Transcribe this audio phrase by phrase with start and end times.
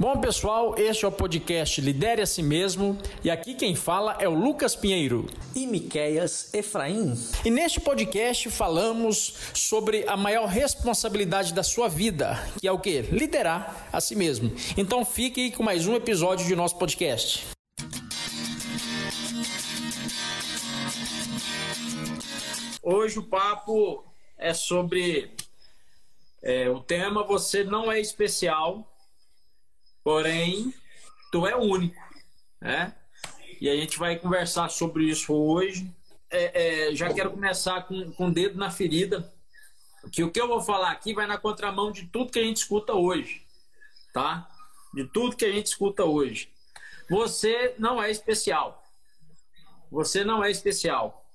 [0.00, 4.28] Bom, pessoal, este é o podcast Lidere a Si Mesmo e aqui quem fala é
[4.28, 5.26] o Lucas Pinheiro
[5.56, 7.14] e Miqueias Efraim.
[7.44, 13.00] E neste podcast falamos sobre a maior responsabilidade da sua vida, que é o que?
[13.02, 14.52] Liderar a si mesmo.
[14.76, 17.44] Então fique com mais um episódio de nosso podcast.
[22.80, 24.04] Hoje o papo
[24.38, 25.32] é sobre
[26.40, 28.86] é, o tema Você Não É Especial
[30.08, 30.72] Porém,
[31.30, 32.02] tu é único,
[32.58, 32.94] né?
[33.60, 35.94] E a gente vai conversar sobre isso hoje.
[36.30, 39.30] É, é, já quero começar com, com o dedo na ferida,
[40.10, 42.56] que o que eu vou falar aqui vai na contramão de tudo que a gente
[42.56, 43.46] escuta hoje,
[44.14, 44.48] tá?
[44.94, 46.50] De tudo que a gente escuta hoje.
[47.10, 48.82] Você não é especial.
[49.90, 51.30] Você não é especial.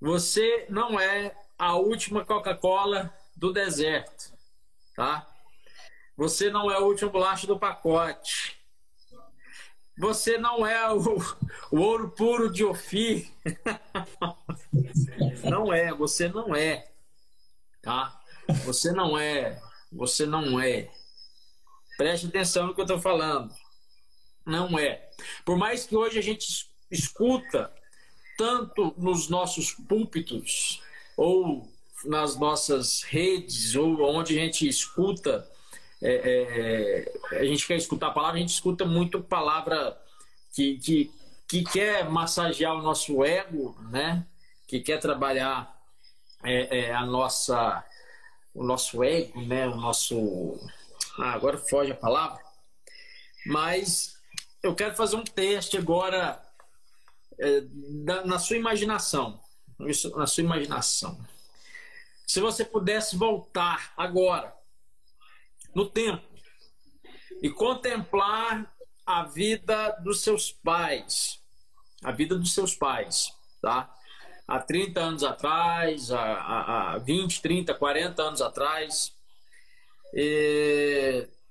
[0.00, 4.32] Você não é a última Coca-Cola do deserto,
[4.96, 5.32] tá?
[6.16, 8.56] Você não é o último bolacha do pacote.
[9.98, 11.18] Você não é o,
[11.70, 13.30] o ouro puro de Ofir.
[15.44, 16.90] não é, você não é.
[17.82, 18.18] Tá?
[18.64, 19.60] Você não é.
[19.92, 20.90] Você não é.
[21.96, 23.54] Preste atenção no que eu estou falando.
[24.44, 25.08] Não é.
[25.44, 27.72] Por mais que hoje a gente escuta
[28.36, 30.82] tanto nos nossos púlpitos
[31.16, 31.72] ou
[32.04, 35.50] nas nossas redes ou onde a gente escuta
[36.02, 39.98] é, é, a gente quer escutar a palavra, a gente escuta muito palavra
[40.52, 41.12] que, que,
[41.48, 44.26] que quer massagear o nosso ego, né?
[44.66, 45.74] Que quer trabalhar
[46.42, 47.84] é, é, a nossa,
[48.54, 49.66] o nosso ego, né?
[49.66, 50.58] O nosso,
[51.18, 52.42] ah, agora foge a palavra,
[53.46, 54.16] mas
[54.62, 56.42] eu quero fazer um teste agora
[57.38, 57.62] é,
[58.24, 59.40] na sua imaginação,
[60.14, 61.18] na sua imaginação.
[62.26, 64.55] Se você pudesse voltar agora
[65.76, 66.26] no tempo
[67.42, 68.74] e contemplar
[69.04, 71.38] a vida dos seus pais,
[72.02, 73.94] a vida dos seus pais, tá?
[74.48, 79.14] Há 30 anos atrás, há, há 20, 30, 40 anos atrás,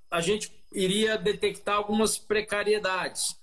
[0.10, 3.40] a gente iria detectar algumas precariedades.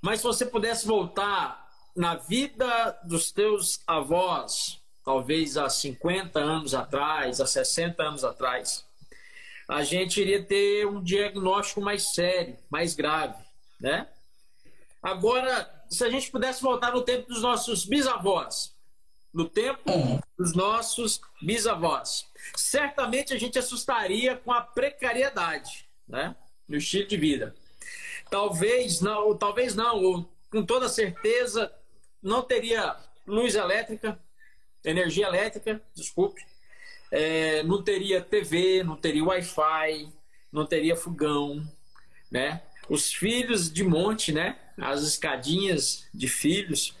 [0.00, 7.40] Mas se você pudesse voltar na vida dos teus avós, talvez há 50 anos atrás,
[7.40, 8.84] há 60 anos atrás,
[9.68, 13.42] a gente iria ter um diagnóstico mais sério, mais grave,
[13.80, 14.08] né?
[15.02, 18.74] Agora, se a gente pudesse voltar no tempo dos nossos bisavós,
[19.32, 19.90] no tempo
[20.38, 26.36] dos nossos bisavós, certamente a gente assustaria com a precariedade, né?
[26.68, 27.54] No estilo de vida.
[28.30, 31.72] Talvez não, talvez não, ou com toda certeza
[32.22, 32.96] não teria
[33.26, 34.18] luz elétrica,
[34.84, 36.44] energia elétrica, desculpe,
[37.12, 40.08] é, não teria TV, não teria Wi-Fi,
[40.50, 41.62] não teria fogão,
[42.30, 42.62] né?
[42.88, 44.58] Os filhos de monte, né?
[44.78, 46.96] As escadinhas de filhos,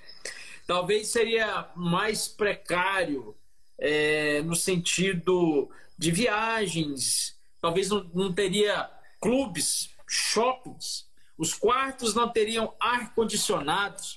[0.66, 3.34] talvez seria mais precário
[3.78, 11.06] é, no sentido de viagens, talvez não, não teria clubes, shoppings,
[11.38, 14.16] os quartos não teriam ar condicionados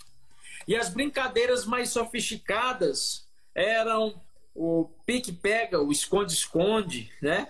[0.67, 4.21] e as brincadeiras mais sofisticadas eram
[4.55, 7.47] o pique-pega, o esconde-esconde, né?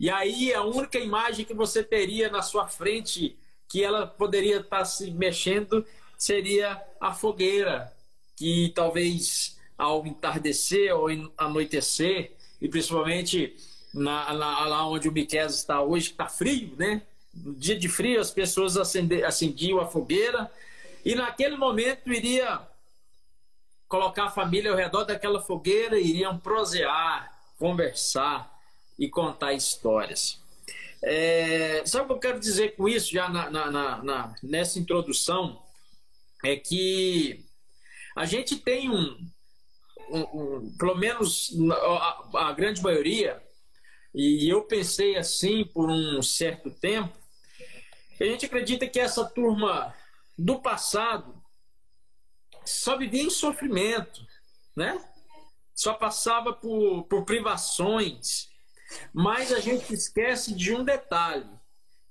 [0.00, 4.84] E aí a única imagem que você teria na sua frente que ela poderia estar
[4.84, 5.86] se mexendo
[6.18, 7.92] seria a fogueira,
[8.36, 11.06] que talvez ao entardecer ou
[11.36, 13.56] anoitecer, e principalmente
[13.92, 17.02] na, na, lá onde o Miquel está hoje, que está frio, né?
[17.32, 20.50] No dia de frio, as pessoas acender, acendiam a fogueira,
[21.04, 22.60] e naquele momento iria
[23.94, 28.52] colocar a família ao redor daquela fogueira, iriam prosear, conversar
[28.98, 30.42] e contar histórias.
[31.00, 35.62] É, sabe o que eu quero dizer com isso, já na, na, na, nessa introdução?
[36.44, 37.44] É que
[38.16, 39.30] a gente tem um,
[40.10, 43.40] um, um pelo menos a, a grande maioria,
[44.12, 47.16] e eu pensei assim por um certo tempo,
[48.20, 49.94] a gente acredita que essa turma
[50.36, 51.33] do passado
[52.64, 54.26] só vivia em sofrimento,
[54.74, 54.98] né?
[55.74, 58.48] Só passava por, por privações.
[59.12, 61.48] Mas a gente esquece de um detalhe,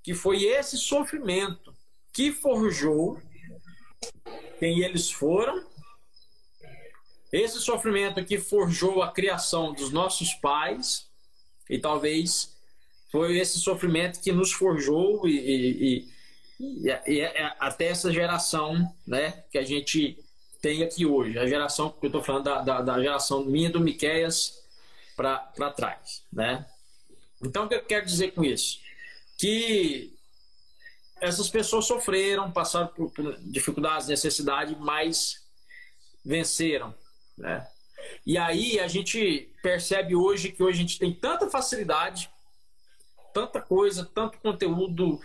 [0.02, 1.74] que foi esse sofrimento
[2.12, 3.20] que forjou
[4.58, 5.66] quem eles foram,
[7.32, 11.10] esse sofrimento que forjou a criação dos nossos pais,
[11.68, 12.54] e talvez
[13.10, 16.08] foi esse sofrimento que nos forjou e, e,
[16.60, 17.20] e, e
[17.58, 20.18] até essa geração né, que a gente
[20.64, 23.78] tem aqui hoje, a geração, que eu estou falando da, da, da, geração minha do
[23.78, 24.64] Miqueias
[25.14, 26.64] para trás, né?
[27.42, 28.80] Então, o que eu quero dizer com isso?
[29.36, 30.16] Que
[31.20, 35.46] essas pessoas sofreram, passaram por, por dificuldades, necessidade, mas
[36.24, 36.94] venceram,
[37.36, 37.68] né?
[38.24, 42.30] E aí a gente percebe hoje que hoje a gente tem tanta facilidade,
[43.34, 45.20] tanta coisa, tanto conteúdo,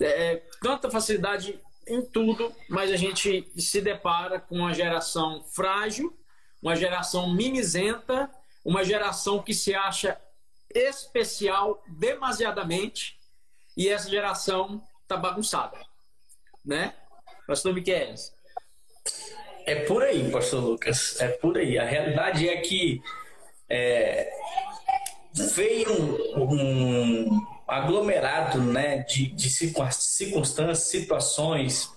[0.00, 6.16] é, tanta facilidade em tudo, mas a gente se depara com uma geração frágil,
[6.62, 8.30] uma geração mimizenta,
[8.64, 10.18] uma geração que se acha
[10.74, 13.18] especial demasiadamente
[13.76, 15.78] e essa geração tá bagunçada,
[16.64, 16.94] né?
[17.46, 18.14] Pastor Miquel.
[19.66, 21.20] É por aí, Pastor Lucas.
[21.20, 21.78] É por aí.
[21.78, 23.02] A realidade é que
[23.68, 24.30] é,
[25.34, 25.90] veio
[26.36, 31.90] um, um aglomerado né, de, de circunstâncias, situações,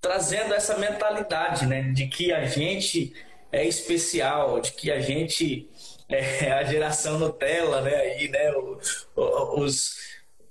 [0.00, 3.14] trazendo essa mentalidade né, de que a gente
[3.50, 5.68] é especial, de que a gente
[6.08, 7.94] é a geração Nutella, né?
[7.94, 8.52] Aí, né?
[9.56, 9.96] Os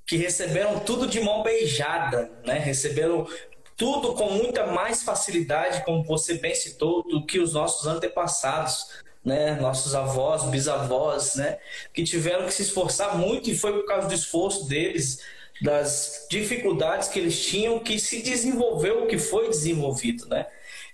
[0.06, 2.57] que receberam tudo de mão beijada, né?
[2.57, 3.28] Receberam
[3.75, 9.55] tudo com muita mais facilidade, como você bem citou, do que os nossos antepassados, né?
[9.55, 11.57] Nossos avós, bisavós, né?
[11.93, 15.19] Que tiveram que se esforçar muito e foi por causa do esforço deles,
[15.61, 20.47] das dificuldades que eles tinham, que se desenvolveu o que foi desenvolvido, né?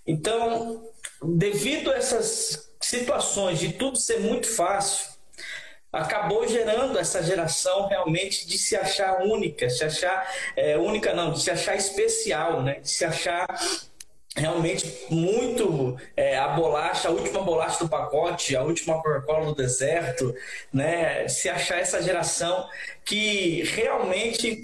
[0.06, 0.84] Então,
[1.24, 5.10] devido a essas situações de tudo ser muito fácil,
[5.92, 11.42] acabou gerando essa geração realmente de se achar única, se achar é, única não, de
[11.42, 12.80] se achar especial, né?
[12.80, 13.48] De se achar
[14.40, 20.34] realmente muito é, a bolacha, a última bolacha do pacote, a última Coca-Cola do deserto,
[20.74, 21.28] né?
[21.28, 22.68] Se achar essa geração
[23.04, 24.62] que realmente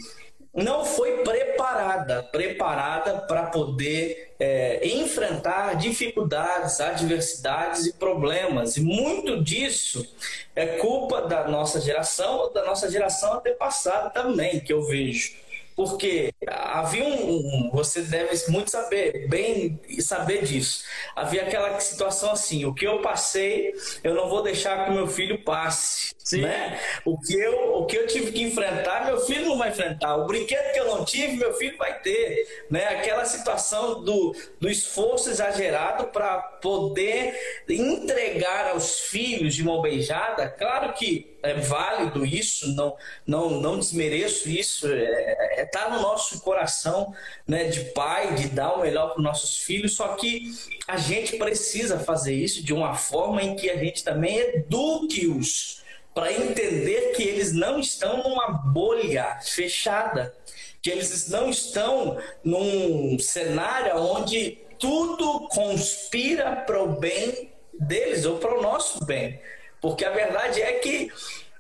[0.54, 8.78] não foi preparada, preparada para poder é, enfrentar dificuldades, adversidades e problemas.
[8.78, 10.08] E muito disso
[10.56, 15.45] é culpa da nossa geração ou da nossa geração antepassada também, que eu vejo
[15.76, 20.84] porque havia um, você deve muito saber bem saber disso.
[21.16, 23.74] Havia aquela situação assim o que eu passei
[24.04, 26.42] eu não vou deixar que meu filho passe Sim.
[26.42, 26.80] né?
[27.04, 30.16] O que eu o que eu tive que enfrentar meu filho não vai enfrentar.
[30.16, 32.86] O brinquedo que eu não tive meu filho vai ter né?
[32.88, 37.36] Aquela situação do, do esforço exagerado para poder
[37.68, 40.50] entregar aos filhos de mão beijada.
[40.50, 42.96] Claro que é válido isso, não,
[43.26, 47.14] não, não desmereço isso, é, é tá no nosso coração
[47.48, 50.52] né, de pai, de dar o melhor para os nossos filhos, só que
[50.88, 55.84] a gente precisa fazer isso de uma forma em que a gente também eduque-os
[56.14, 60.34] para entender que eles não estão numa bolha fechada,
[60.82, 68.58] que eles não estão num cenário onde tudo conspira para o bem deles ou para
[68.58, 69.40] o nosso bem.
[69.86, 71.12] Porque a verdade é que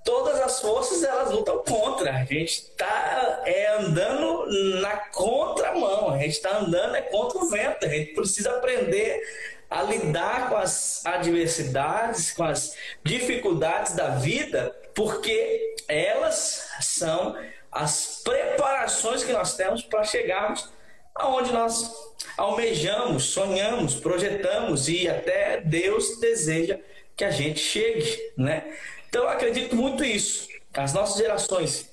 [0.03, 2.09] todas as forças elas lutam contra.
[2.09, 4.47] A gente está é, andando
[4.81, 7.85] na contramão, a gente está andando é contra o vento.
[7.85, 9.21] A gente precisa aprender
[9.69, 17.37] a lidar com as adversidades, com as dificuldades da vida, porque elas são
[17.71, 20.67] as preparações que nós temos para chegarmos
[21.13, 21.93] aonde nós
[22.35, 26.79] almejamos, sonhamos, projetamos e até Deus deseja
[27.15, 28.77] que a gente chegue, né?
[29.07, 30.47] Então eu acredito muito isso.
[30.73, 31.89] As nossas gerações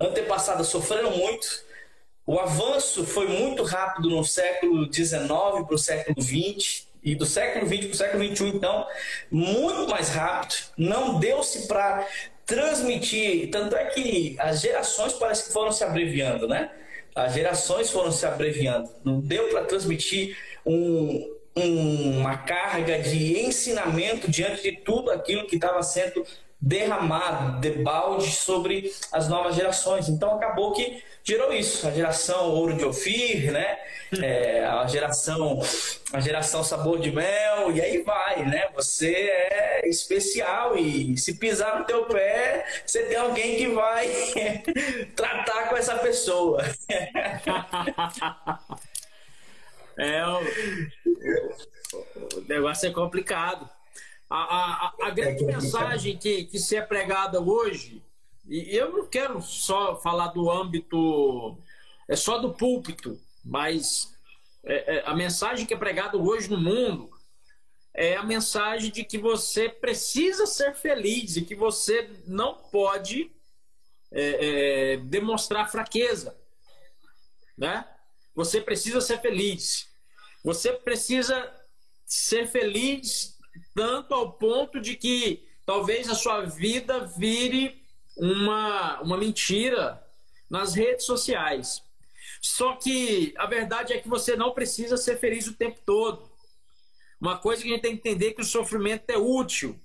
[0.00, 1.64] antepassadas sofreram muito.
[2.26, 7.66] O avanço foi muito rápido no século XIX para o século XX e do século
[7.66, 8.86] XX para o século XXI, então,
[9.30, 10.54] muito mais rápido.
[10.76, 12.06] Não deu-se para
[12.46, 13.50] transmitir.
[13.50, 16.70] Tanto é que as gerações parece que foram se abreviando, né?
[17.14, 18.88] As gerações foram se abreviando.
[19.04, 25.82] Não deu para transmitir um, uma carga de ensinamento diante de tudo aquilo que estava
[25.82, 26.24] sendo
[26.60, 30.08] derramado de balde sobre as novas gerações.
[30.08, 33.78] Então acabou que gerou isso, a geração ouro de Ofir, né?
[34.20, 35.60] É, a geração
[36.12, 38.68] a geração sabor de mel e aí vai, né?
[38.74, 44.08] Você é especial e se pisar no teu pé, você tem alguém que vai
[45.16, 46.62] tratar com essa pessoa.
[50.00, 50.38] É, o,
[52.38, 53.68] o negócio é complicado.
[54.30, 58.02] A, a, a grande é mensagem que, que se é pregada hoje,
[58.48, 61.58] e eu não quero só falar do âmbito,
[62.08, 64.16] é só do púlpito, mas
[64.64, 67.10] é, é, a mensagem que é pregada hoje no mundo
[67.92, 73.30] é a mensagem de que você precisa ser feliz e que você não pode
[74.10, 76.34] é, é demonstrar fraqueza,
[77.58, 77.84] né?
[78.34, 79.89] Você precisa ser feliz.
[80.44, 81.52] Você precisa
[82.06, 83.38] ser feliz
[83.74, 87.82] tanto ao ponto de que talvez a sua vida vire
[88.16, 90.02] uma, uma mentira,
[90.50, 91.82] nas redes sociais.
[92.42, 96.28] Só que a verdade é que você não precisa ser feliz o tempo todo.
[97.20, 99.78] Uma coisa que a gente tem que entender é que o sofrimento é útil.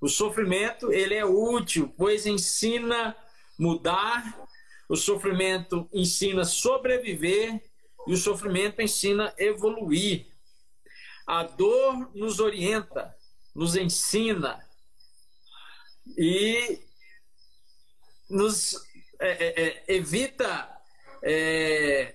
[0.00, 3.16] O sofrimento ele é útil, pois ensina
[3.58, 4.46] mudar,
[4.88, 7.62] o sofrimento ensina sobreviver
[8.06, 10.26] e o sofrimento ensina evoluir.
[11.26, 13.16] A dor nos orienta,
[13.54, 14.64] nos ensina
[16.16, 16.80] e
[18.30, 18.74] nos
[19.18, 20.68] é, é, é evita
[21.22, 22.14] é,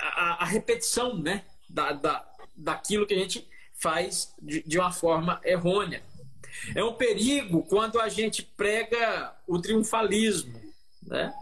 [0.00, 5.40] a, a, repetição né, da, da, daquilo que a gente faz de, de uma forma
[5.44, 6.02] errônea.
[6.74, 10.60] É um perigo quando a gente prega o triunfalismo,
[11.02, 11.32] né?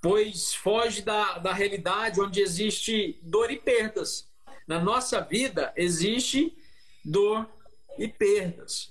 [0.00, 4.26] Pois foge da, da realidade onde existe dor e perdas.
[4.66, 6.56] Na nossa vida existe
[7.04, 7.48] dor
[7.98, 8.90] e perdas.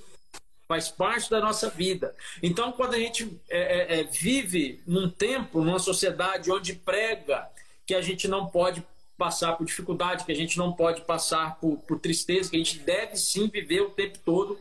[0.68, 2.16] Faz parte da nossa vida.
[2.44, 7.50] Então, quando a gente é, é, é vive num tempo, numa sociedade onde prega
[7.88, 8.86] que a gente não pode
[9.18, 12.80] passar por dificuldade, que a gente não pode passar por, por tristeza, que a gente
[12.80, 14.60] deve sim viver o tempo todo,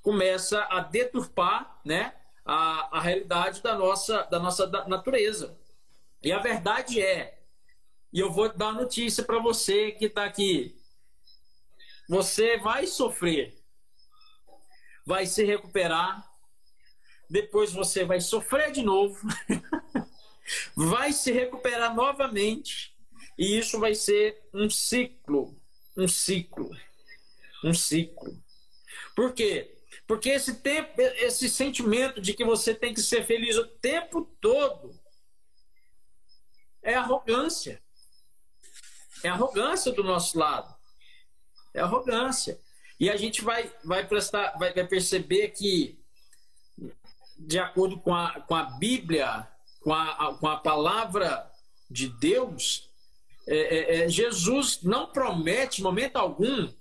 [0.00, 2.14] começa a deturpar né,
[2.44, 5.56] a, a realidade da nossa, da nossa natureza.
[6.22, 7.38] E a verdade é,
[8.12, 10.76] e eu vou dar notícia para você que está aqui:
[12.08, 13.56] você vai sofrer,
[15.06, 16.28] vai se recuperar,
[17.30, 19.20] depois você vai sofrer de novo,
[20.74, 22.96] vai se recuperar novamente
[23.38, 25.56] e isso vai ser um ciclo,
[25.96, 26.70] um ciclo,
[27.62, 28.42] um ciclo.
[29.14, 29.76] Por quê?
[30.06, 34.97] Porque esse tempo, esse sentimento de que você tem que ser feliz o tempo todo
[36.82, 37.82] é arrogância.
[39.22, 40.74] É arrogância do nosso lado.
[41.74, 42.60] É arrogância.
[43.00, 45.98] E a gente vai, vai prestar, vai, vai perceber que,
[47.38, 49.46] de acordo com a, com a Bíblia,
[49.80, 51.50] com a, com a palavra
[51.90, 52.88] de Deus,
[53.46, 56.72] é, é, é, Jesus não promete, momento algum,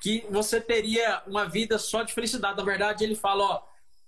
[0.00, 2.56] que você teria uma vida só de felicidade.
[2.56, 3.62] Na verdade, ele fala: ó,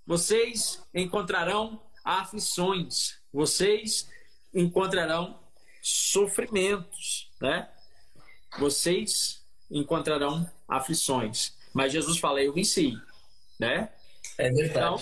[0.05, 4.09] vocês encontrarão aflições, vocês
[4.53, 5.39] encontrarão
[5.81, 7.67] sofrimentos, né?
[8.57, 11.53] Vocês encontrarão aflições.
[11.73, 12.93] Mas Jesus fala: eu venci,
[13.59, 13.89] né?
[14.37, 14.69] É verdade.
[14.69, 15.01] Então,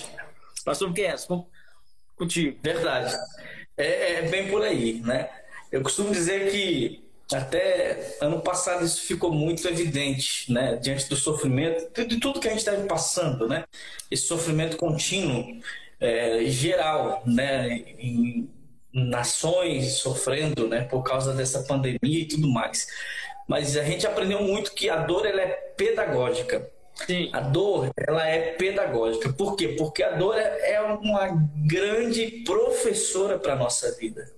[0.63, 1.27] pastor Guedes,
[2.15, 2.57] contigo.
[2.61, 3.15] Verdade.
[3.77, 5.29] É, é bem por aí, né?
[5.71, 7.03] Eu costumo dizer que
[7.33, 10.75] até ano passado isso ficou muito evidente, né?
[10.75, 13.63] Diante do sofrimento, de tudo que a gente estava passando, né?
[14.09, 15.61] Esse sofrimento contínuo,
[15.99, 17.69] é, geral, né?
[17.97, 18.49] Em
[18.93, 20.83] nações sofrendo, né?
[20.83, 22.87] Por causa dessa pandemia e tudo mais.
[23.47, 26.69] Mas a gente aprendeu muito que a dor ela é pedagógica.
[27.05, 27.29] Sim.
[27.33, 29.31] A dor, ela é pedagógica.
[29.33, 29.69] Por quê?
[29.69, 31.29] Porque a dor é, é uma
[31.67, 34.29] grande professora para a nossa vida.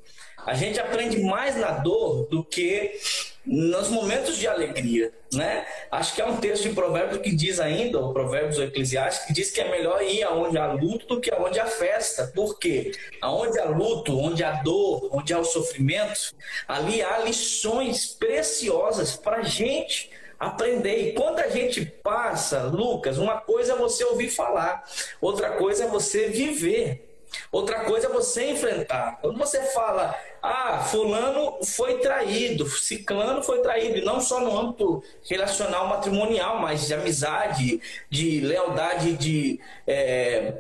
[0.46, 3.00] A gente aprende mais na dor do que
[3.46, 5.66] nos momentos de alegria, né?
[5.92, 9.34] Acho que é um texto de Provérbios que diz ainda, o Provérbios ou Eclesiastes, que
[9.34, 12.32] diz que é melhor ir aonde há luto do que aonde há festa.
[12.34, 12.94] Por quê?
[13.22, 16.34] Aonde há luto, onde há dor, onde há o sofrimento,
[16.68, 20.10] ali há lições preciosas para a gente
[20.40, 21.10] aprender.
[21.10, 24.84] E quando a gente passa, Lucas, uma coisa é você ouvir falar,
[25.20, 27.10] outra coisa é você viver.
[27.52, 29.18] Outra coisa é você enfrentar.
[29.20, 35.88] Quando você fala, ah, fulano foi traído, ciclano foi traído, não só no âmbito relacional
[35.88, 39.58] matrimonial, mas de amizade, de lealdade, de
[39.88, 40.54] é,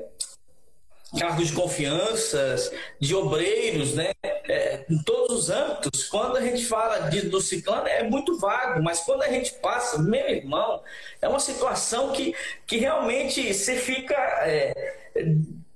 [1.20, 4.12] cargos de confiança, de obreiros, né?
[4.24, 6.06] É, em todos os âmbitos.
[6.06, 10.02] Quando a gente fala de, do ciclano, é muito vago, mas quando a gente passa,
[10.02, 10.82] meu irmão,
[11.22, 12.34] é uma situação que,
[12.66, 14.16] que realmente você fica.
[14.46, 14.74] É,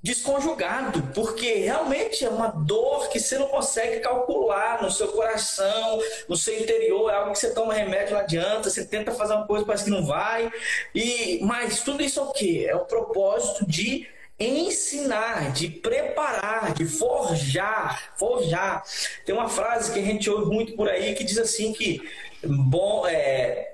[0.01, 5.99] desconjugado, porque realmente é uma dor que você não consegue calcular no seu coração,
[6.29, 9.47] no seu interior, é algo que você toma remédio não adianta, você tenta fazer uma
[9.47, 10.51] coisa parece que não vai.
[10.93, 12.65] E mas tudo isso é o que?
[12.65, 14.07] É o propósito de
[14.39, 18.83] ensinar, de preparar, de forjar, forjar.
[19.25, 22.07] Tem uma frase que a gente ouve muito por aí que diz assim que
[22.43, 23.73] bom, é,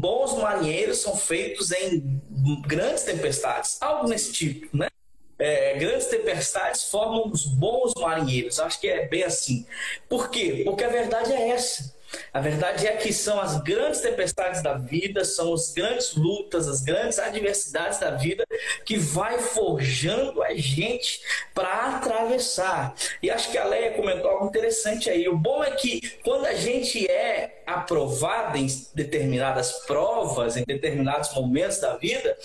[0.00, 2.20] bons marinheiros são feitos em
[2.66, 4.89] grandes tempestades, algo nesse tipo, né?
[5.40, 8.60] É, grandes tempestades formam os bons marinheiros.
[8.60, 9.66] Acho que é bem assim.
[10.08, 10.62] Por quê?
[10.64, 11.98] Porque a verdade é essa.
[12.32, 16.80] A verdade é que são as grandes tempestades da vida, são as grandes lutas, as
[16.80, 18.44] grandes adversidades da vida
[18.84, 21.20] que vai forjando a gente
[21.54, 22.94] para atravessar.
[23.22, 25.28] E acho que a Leia comentou algo interessante aí.
[25.28, 31.78] O bom é que quando a gente é aprovado em determinadas provas, em determinados momentos
[31.78, 32.36] da vida,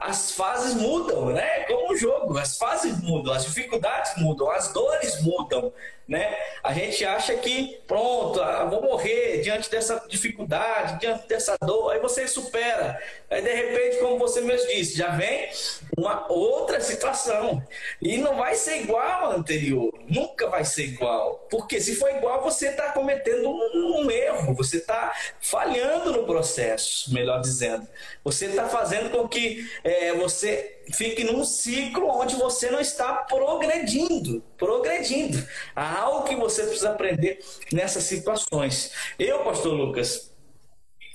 [0.00, 1.64] as fases mudam, né?
[1.64, 2.38] Como como um jogo.
[2.38, 5.72] As fases mudam, as dificuldades mudam, as dores mudam
[6.10, 6.36] né?
[6.60, 12.00] A gente acha que, pronto, ah, vou morrer diante dessa dificuldade, diante dessa dor, aí
[12.00, 13.00] você supera.
[13.30, 15.48] Aí, de repente, como você mesmo disse, já vem
[15.96, 17.64] uma outra situação.
[18.02, 21.46] E não vai ser igual ao anterior, nunca vai ser igual.
[21.48, 27.14] Porque se for igual, você está cometendo um, um, erro, você está falhando no processo,
[27.14, 27.86] melhor dizendo.
[28.24, 34.42] Você está fazendo com que é, você fique num ciclo onde você não está progredindo,
[34.56, 35.46] progredindo.
[35.74, 37.38] Há algo que você precisa aprender
[37.72, 38.92] nessas situações.
[39.18, 40.32] Eu, pastor Lucas,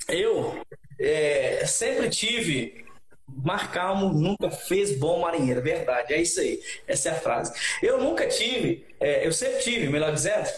[0.08, 0.60] eu
[0.98, 2.86] é, sempre tive
[3.28, 7.52] Mar calmo nunca fez bom marinheiro, verdade, é isso aí, essa é a frase.
[7.82, 10.48] Eu nunca tive, é, eu sempre tive, melhor dizendo,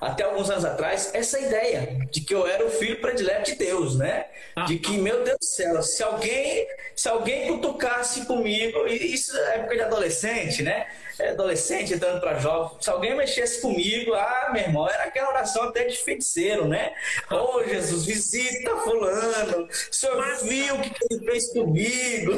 [0.00, 3.96] até alguns anos atrás, essa ideia de que eu era o filho predileto de Deus,
[3.96, 4.26] né?
[4.56, 4.64] Ah.
[4.64, 9.76] De que, meu Deus do céu, se alguém, se alguém cutucasse comigo, isso é época
[9.76, 10.86] de adolescente, né?
[11.18, 15.64] É adolescente entrando para jovem, se alguém mexesse comigo, ah, meu irmão, era aquela oração
[15.64, 16.92] até de feiticeiro, né?
[17.30, 22.32] Ô oh, Jesus, visita fulano, o Senhor viu o que ele fez comigo,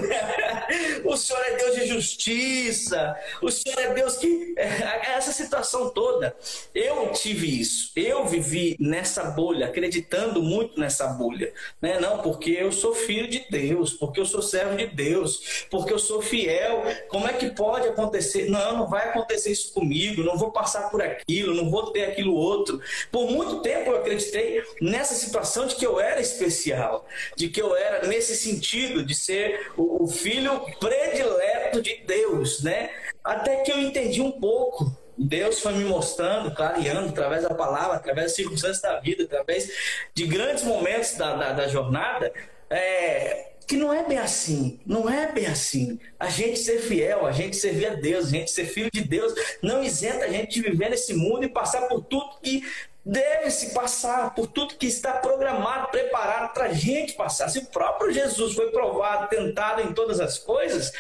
[1.05, 4.55] o Senhor é Deus de justiça, o Senhor é Deus que.
[4.57, 6.35] Essa situação toda,
[6.75, 11.99] eu tive isso, eu vivi nessa bolha, acreditando muito nessa bolha, né?
[11.99, 15.99] Não, porque eu sou filho de Deus, porque eu sou servo de Deus, porque eu
[15.99, 18.51] sou fiel, como é que pode acontecer?
[18.51, 22.35] Não, não, vai acontecer isso comigo, não vou passar por aquilo, não vou ter aquilo
[22.35, 22.81] outro.
[23.11, 27.75] Por muito tempo eu acreditei nessa situação de que eu era especial, de que eu
[27.75, 32.91] era nesse sentido de ser o, o filho predileto de Deus, né?
[33.25, 38.27] Até que eu entendi um pouco Deus foi me mostrando, clareando através da palavra, através
[38.27, 39.71] das circunstâncias da vida, através
[40.15, 42.33] de grandes momentos da, da, da jornada,
[42.69, 45.99] é, que não é bem assim, não é bem assim.
[46.19, 49.33] A gente ser fiel, a gente servir a Deus, a gente ser filho de Deus,
[49.63, 52.63] não isenta a gente de viver nesse mundo e passar por tudo que
[53.05, 57.49] deve se passar, por tudo que está programado, preparado para a gente passar.
[57.49, 60.93] Se o próprio Jesus foi provado, tentado em todas as coisas,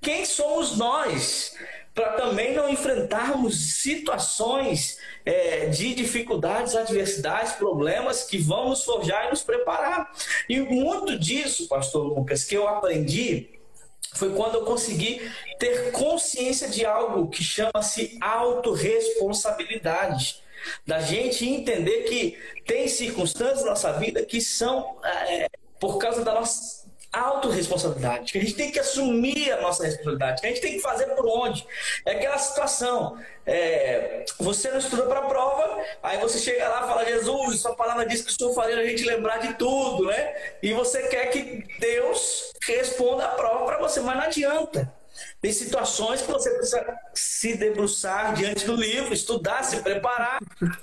[0.00, 1.56] quem somos nós?
[1.98, 9.30] Para também não enfrentarmos situações é, de dificuldades, adversidades, problemas que vão nos forjar e
[9.30, 10.08] nos preparar.
[10.48, 13.58] E muito disso, pastor Lucas, que eu aprendi
[14.14, 20.40] foi quando eu consegui ter consciência de algo que chama-se autorresponsabilidade.
[20.86, 25.48] Da gente entender que tem circunstâncias na nossa vida que são é,
[25.80, 30.46] por causa da nossa autorresponsabilidade, que a gente tem que assumir a nossa responsabilidade, que
[30.46, 31.66] a gente tem que fazer por onde.
[32.04, 33.18] É aquela situação.
[33.46, 37.74] É, você não estudou para a prova, aí você chega lá e fala, Jesus, sua
[37.74, 40.34] palavra diz que o Senhor faria a gente lembrar de tudo, né?
[40.62, 44.97] E você quer que Deus responda a prova para você, mas não adianta.
[45.40, 50.38] Tem situações que você precisa se debruçar diante do livro, estudar, se preparar,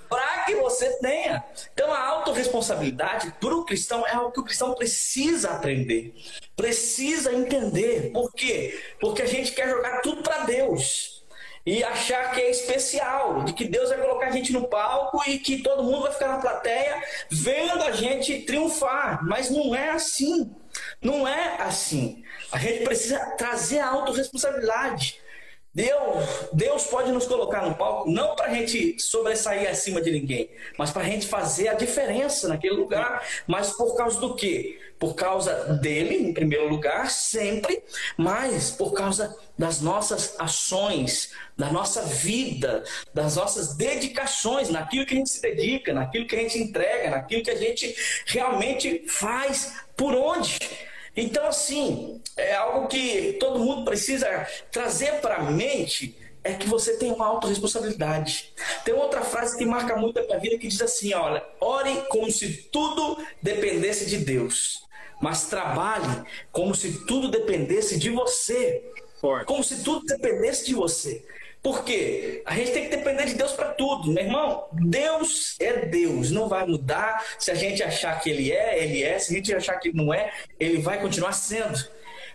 [0.09, 1.43] para que você tenha.
[1.73, 6.15] Então, a autorresponsabilidade para o cristão é algo que o cristão precisa aprender,
[6.55, 8.11] precisa entender.
[8.13, 8.81] Por quê?
[9.01, 11.15] Porque a gente quer jogar tudo para Deus
[11.65, 15.39] e achar que é especial, de que Deus vai colocar a gente no palco e
[15.39, 19.25] que todo mundo vai ficar na plateia vendo a gente triunfar.
[19.25, 20.55] Mas não é assim.
[21.01, 22.23] Não é assim.
[22.51, 25.19] A gente precisa trazer a autorresponsabilidade.
[25.75, 30.49] Deus, Deus pode nos colocar no palco não para a gente sobressair acima de ninguém,
[30.77, 33.21] mas para a gente fazer a diferença naquele lugar.
[33.45, 34.79] Mas por causa do quê?
[34.97, 37.83] Por causa dele, em primeiro lugar, sempre,
[38.15, 45.17] mas por causa das nossas ações, da nossa vida, das nossas dedicações, naquilo que a
[45.17, 47.93] gente se dedica, naquilo que a gente entrega, naquilo que a gente
[48.25, 50.57] realmente faz por onde.
[51.15, 54.27] Então, assim, é algo que todo mundo precisa
[54.71, 58.53] trazer para a mente é que você tem uma autorresponsabilidade.
[58.85, 62.29] Tem outra frase que marca muito a minha vida que diz assim: olha, ore como
[62.31, 64.83] se tudo dependesse de Deus,
[65.19, 68.83] mas trabalhe como se tudo dependesse de você.
[69.45, 71.25] Como se tudo dependesse de você.
[71.65, 72.43] Por quê?
[72.45, 74.67] A gente tem que depender de Deus para tudo, meu irmão.
[74.71, 77.25] Deus é Deus, não vai mudar.
[77.39, 79.17] Se a gente achar que Ele é, Ele é.
[79.17, 81.83] Se a gente achar que não é, Ele vai continuar sendo.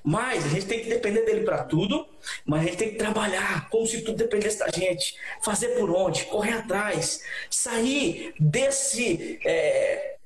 [0.02, 2.08] Mas a gente tem que depender dele para tudo,
[2.44, 5.14] mas a gente tem que trabalhar como se tudo dependesse da gente.
[5.44, 6.24] Fazer por onde?
[6.24, 7.22] Correr atrás.
[7.48, 9.38] Sair desse.
[9.44, 10.16] É,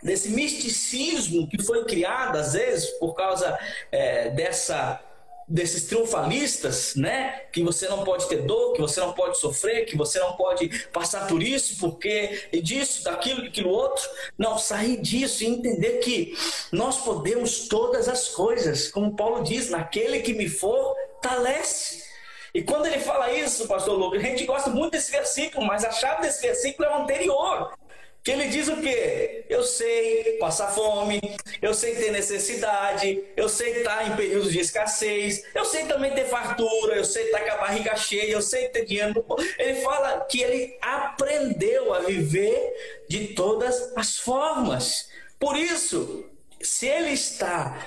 [0.00, 3.58] desse misticismo que foi criado, às vezes, por causa
[3.90, 5.02] é, dessa
[5.48, 7.42] desses triunfalistas, né?
[7.52, 10.68] Que você não pode ter dor, que você não pode sofrer, que você não pode
[10.88, 14.04] passar por isso, porque disso, daquilo, daquilo outro.
[14.36, 16.36] Não, sair disso e entender que
[16.70, 22.08] nós podemos todas as coisas, como Paulo diz, naquele que me for fortalece.
[22.54, 25.90] E quando ele fala isso, pastor Lucas, a gente gosta muito desse versículo, mas a
[25.90, 27.72] chave desse versículo é o anterior.
[28.22, 29.44] Que ele diz o quê?
[29.48, 31.20] Eu sei passar fome,
[31.62, 36.26] eu sei ter necessidade, eu sei estar em períodos de escassez, eu sei também ter
[36.26, 39.24] fartura, eu sei estar com a barriga cheia, eu sei ter dinheiro.
[39.58, 45.08] Ele fala que ele aprendeu a viver de todas as formas.
[45.38, 46.28] Por isso,
[46.60, 47.86] se ele está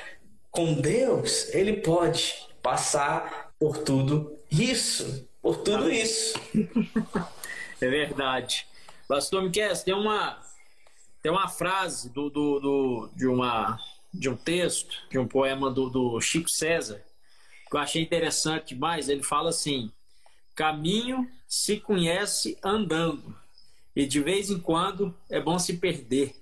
[0.50, 5.28] com Deus, ele pode passar por tudo isso.
[5.41, 6.39] Por tudo isso.
[7.84, 8.67] É verdade.
[9.12, 10.41] Pastor Miquel, tem uma,
[11.21, 13.78] tem uma frase do, do, do, de, uma,
[14.13, 17.04] de um texto, de um poema do, do Chico César,
[17.69, 19.10] que eu achei interessante demais.
[19.10, 19.91] Ele fala assim:
[20.56, 23.38] caminho se conhece andando,
[23.93, 26.34] e de vez em quando é bom se perder,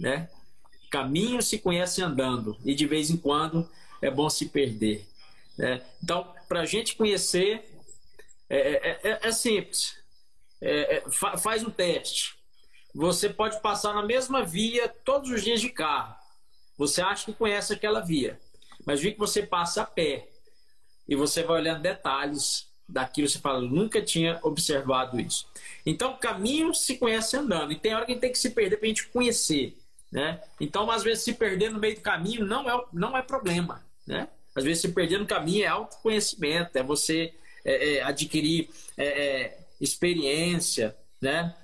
[0.00, 0.30] né?
[0.90, 3.68] Caminho se conhece andando, e de vez em quando
[4.00, 5.06] é bom se perder.
[5.58, 5.84] Né?
[6.02, 7.70] Então, para a gente conhecer,
[8.48, 9.97] é, é, é, é simples
[10.60, 12.36] é, é faz um teste.
[12.94, 16.16] Você pode passar na mesma via todos os dias de carro.
[16.76, 18.40] Você acha que conhece aquela via,
[18.86, 20.28] mas vi que você passa a pé
[21.08, 23.28] e você vai olhando detalhes daquilo.
[23.28, 25.46] Você fala, nunca tinha observado isso.
[25.84, 27.72] Então, caminho se conhece andando.
[27.72, 29.76] E tem hora que a gente tem que se perder para a gente conhecer.
[30.10, 30.40] Né?
[30.60, 33.84] Então, às vezes, se perder no meio do caminho não é, não é problema.
[34.06, 34.28] Né?
[34.54, 39.57] Às vezes, se perder no caminho é autoconhecimento, é você é, é, adquirir é, é
[39.80, 41.54] experiência, né?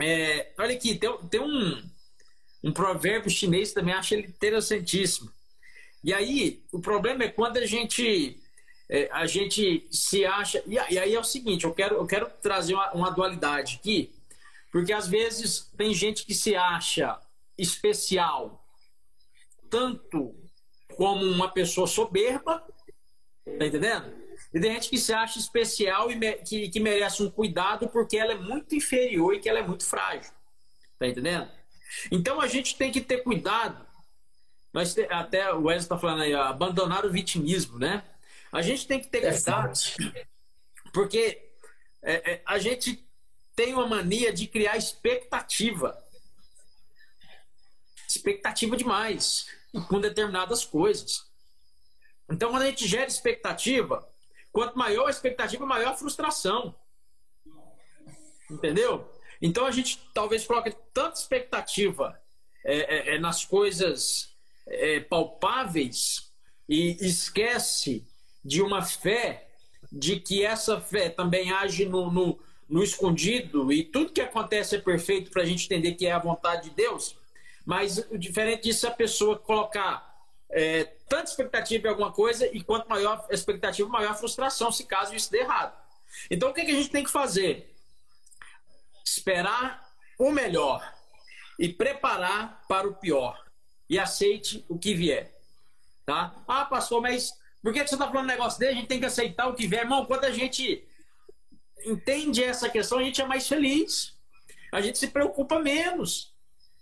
[0.00, 1.82] É, olha aqui, tem, tem um,
[2.62, 5.30] um provérbio chinês também, acho ele interessantíssimo.
[6.04, 8.40] E aí, o problema é quando a gente
[8.88, 10.62] é, a gente se acha.
[10.66, 14.14] E, aí é o seguinte, eu quero, eu quero trazer uma, uma dualidade aqui,
[14.72, 17.20] porque às vezes tem gente que se acha
[17.56, 18.64] especial,
[19.68, 20.34] tanto
[20.96, 22.64] como uma pessoa soberba,
[23.58, 24.27] tá entendendo?
[24.52, 28.32] E tem gente que se acha especial e que, que merece um cuidado porque ela
[28.32, 30.32] é muito inferior e que ela é muito frágil.
[30.98, 31.50] Tá entendendo?
[32.10, 33.86] Então a gente tem que ter cuidado.
[34.72, 38.04] Nós te, até o Wesley está falando aí, abandonar o vitimismo, né?
[38.50, 39.78] A gente tem que ter é cuidado.
[40.92, 41.52] Porque
[42.02, 43.06] é, é, a gente
[43.54, 45.96] tem uma mania de criar expectativa.
[48.08, 49.46] Expectativa demais
[49.88, 51.26] com determinadas coisas.
[52.30, 54.08] Então, quando a gente gera expectativa,
[54.52, 56.74] Quanto maior a expectativa, maior a frustração.
[58.50, 59.10] Entendeu?
[59.40, 62.20] Então a gente talvez coloque tanta expectativa
[62.64, 66.32] é, é, é, nas coisas é, palpáveis
[66.68, 68.06] e esquece
[68.44, 69.48] de uma fé,
[69.90, 74.80] de que essa fé também age no, no, no escondido e tudo que acontece é
[74.80, 77.16] perfeito para a gente entender que é a vontade de Deus.
[77.64, 80.07] Mas diferente disso a pessoa colocar
[80.50, 84.84] é, tanta expectativa em alguma coisa e quanto maior a expectativa, maior a frustração, se
[84.84, 85.76] caso isso dê errado.
[86.30, 87.74] Então, o que, que a gente tem que fazer?
[89.04, 89.86] Esperar
[90.18, 90.94] o melhor
[91.58, 93.42] e preparar para o pior.
[93.88, 95.34] E aceite o que vier.
[96.04, 96.34] Tá?
[96.46, 97.32] Ah, pastor, mas
[97.62, 98.72] por que você está falando um negócio dele?
[98.72, 99.82] A gente tem que aceitar o que vier.
[99.82, 100.86] Irmão, quando a gente
[101.84, 104.16] entende essa questão, a gente é mais feliz.
[104.72, 106.34] A gente se preocupa menos.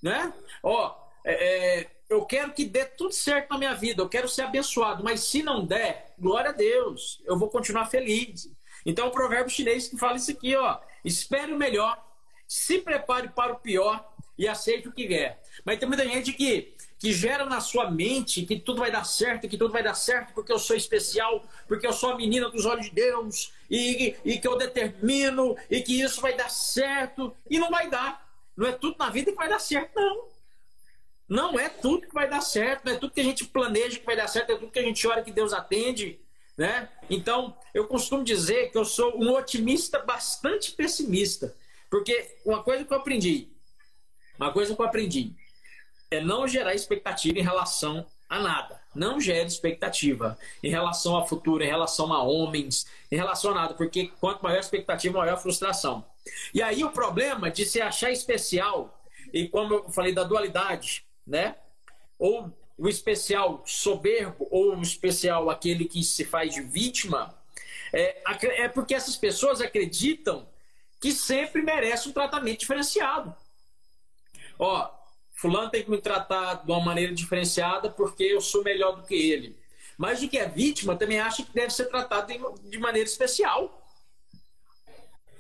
[0.03, 0.33] Né?
[0.63, 4.43] Ó, é, é eu quero que dê tudo certo na minha vida, eu quero ser
[4.43, 8.51] abençoado, mas se não der, glória a Deus, eu vou continuar feliz.
[8.85, 12.01] Então, o provérbio chinês que fala isso aqui, ó, espere o melhor,
[12.47, 15.41] se prepare para o pior e aceite o que vier.
[15.65, 19.49] Mas tem muita gente que, que gera na sua mente que tudo vai dar certo,
[19.49, 22.65] que tudo vai dar certo porque eu sou especial, porque eu sou a menina dos
[22.65, 27.59] olhos de Deus, e, e que eu determino, e que isso vai dar certo, e
[27.59, 28.25] não vai dar.
[28.57, 30.36] Não é tudo na vida que vai dar certo, não.
[31.29, 34.07] Não é tudo que vai dar certo, não é tudo que a gente planeja que
[34.07, 36.21] vai dar certo, é tudo que a gente ora que Deus atende,
[36.57, 36.89] né?
[37.11, 41.55] Então, eu costumo dizer que eu sou um otimista bastante pessimista,
[41.91, 43.49] porque uma coisa que eu aprendi,
[44.39, 45.33] uma coisa que eu aprendi
[46.11, 48.81] é não gerar expectativa em relação a nada.
[48.95, 53.75] Não gere expectativa em relação ao futuro, em relação a homens, em relação a nada,
[53.75, 56.05] porque quanto maior a expectativa, maior a frustração.
[56.53, 59.01] E aí o problema de se achar especial,
[59.33, 61.57] e como eu falei da dualidade, né?
[62.19, 67.35] Ou o especial soberbo, ou o especial aquele que se faz de vítima,
[67.93, 68.23] é,
[68.63, 70.47] é porque essas pessoas acreditam
[71.01, 73.35] que sempre merece um tratamento diferenciado.
[74.59, 74.91] Ó,
[75.33, 79.15] fulano tem que me tratar de uma maneira diferenciada porque eu sou melhor do que
[79.15, 79.57] ele.
[79.97, 82.33] Mas de que é vítima também acha que deve ser tratado
[82.65, 83.86] de maneira especial.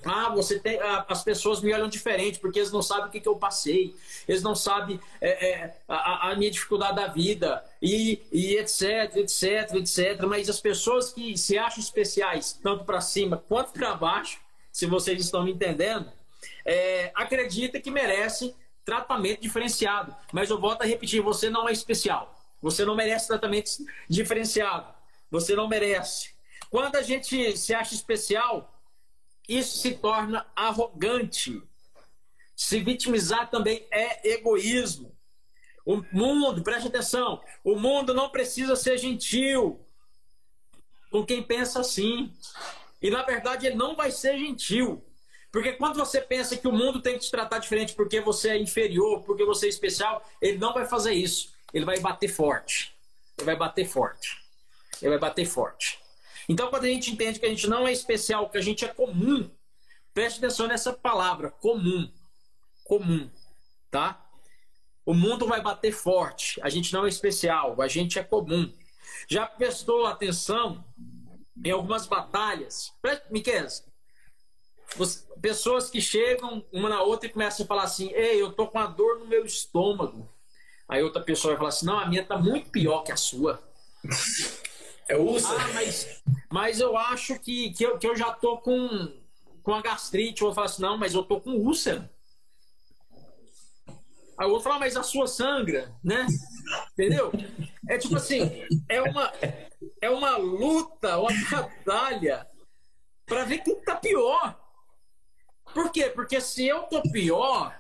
[0.07, 0.79] Ah, você tem.
[0.81, 3.95] Ah, as pessoas me olham diferente porque eles não sabem o que, que eu passei,
[4.29, 9.75] eles não sabem é, é, a, a, minha dificuldade da vida, e, e etc, etc,
[9.75, 10.23] etc.
[10.27, 14.39] Mas as pessoas que se acham especiais, tanto para cima quanto para baixo,
[14.73, 16.11] se vocês estão me entendendo,
[16.65, 20.15] é, acredita que merecem tratamento diferenciado.
[20.33, 22.33] Mas eu volto a repetir: você não é especial.
[22.63, 23.71] Você não merece tratamento
[24.09, 24.87] diferenciado.
[25.31, 26.31] Você não merece.
[26.71, 28.76] Quando a gente se acha especial,
[29.49, 31.63] isso se torna arrogante.
[32.55, 35.15] Se vitimizar também é egoísmo.
[35.85, 39.81] O mundo, preste atenção, o mundo não precisa ser gentil
[41.11, 42.33] com quem pensa assim.
[43.01, 45.05] E na verdade ele não vai ser gentil.
[45.53, 48.59] Porque quando você pensa que o mundo tem que te tratar diferente porque você é
[48.59, 51.55] inferior, porque você é especial, ele não vai fazer isso.
[51.73, 52.95] Ele vai bater forte.
[53.39, 54.43] Ele vai bater forte.
[55.01, 56.01] Ele vai bater forte.
[56.49, 58.89] Então, quando a gente entende que a gente não é especial, que a gente é
[58.89, 59.51] comum,
[60.15, 62.11] preste atenção nessa palavra, comum.
[62.85, 63.29] Comum,
[63.91, 64.25] tá?
[65.05, 66.61] O mundo vai bater forte.
[66.63, 68.73] A gente não é especial, a gente é comum.
[69.29, 70.85] Já prestou atenção
[71.65, 72.93] em algumas batalhas?
[73.31, 73.67] Miquel,
[75.41, 78.79] pessoas que chegam uma na outra e começam a falar assim: Ei, eu tô com
[78.79, 80.29] a dor no meu estômago.
[80.89, 83.63] Aí outra pessoa vai falar assim: Não, a minha tá muito pior que a sua.
[85.09, 85.63] É úlcera?
[85.63, 89.13] Ah, mas, mas eu acho que, que, eu, que eu já tô com,
[89.63, 90.43] com a gastrite.
[90.43, 92.11] Eu falar assim, não, mas eu tô com úlcera.
[94.39, 96.27] Aí eu vou falar, mas a sua sangra, né?
[96.93, 97.33] Entendeu?
[97.89, 98.41] É tipo assim,
[98.89, 99.33] é uma,
[100.01, 102.47] é uma luta, uma batalha
[103.25, 104.61] para ver quem tá pior.
[105.73, 106.11] Por quê?
[106.11, 107.79] Porque se eu tô pior,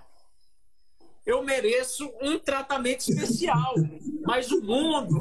[1.26, 3.74] eu mereço um tratamento especial.
[4.24, 5.20] Mas o mundo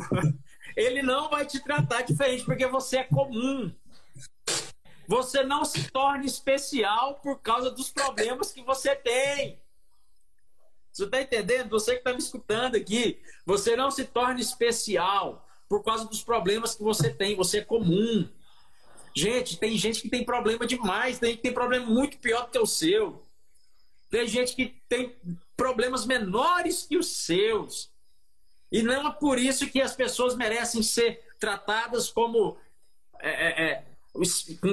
[0.75, 3.73] ele não vai te tratar diferente porque você é comum.
[5.07, 9.59] Você não se torna especial por causa dos problemas que você tem.
[10.91, 11.69] Você está entendendo?
[11.69, 16.75] Você que está me escutando aqui, você não se torna especial por causa dos problemas
[16.75, 17.35] que você tem.
[17.35, 18.27] Você é comum.
[19.15, 22.51] Gente, tem gente que tem problema demais, tem gente que tem problema muito pior do
[22.51, 23.23] que o seu.
[24.09, 25.15] Tem gente que tem
[25.55, 27.91] problemas menores que os seus.
[28.75, 32.57] E não é por isso que as pessoas merecem ser tratadas como,
[33.21, 33.83] é, é, é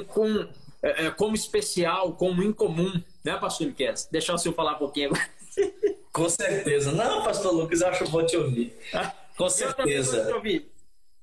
[0.08, 0.48] com,
[0.82, 3.00] é, é, como especial, como incomum.
[3.22, 4.08] Né, pastor Lucas?
[4.10, 5.30] Deixar o senhor falar um pouquinho agora.
[6.12, 6.90] Com certeza.
[6.90, 8.76] Não, pastor Lucas, eu acho bom te ouvir.
[9.38, 10.26] Com certeza.
[10.26, 10.68] Te ouvir.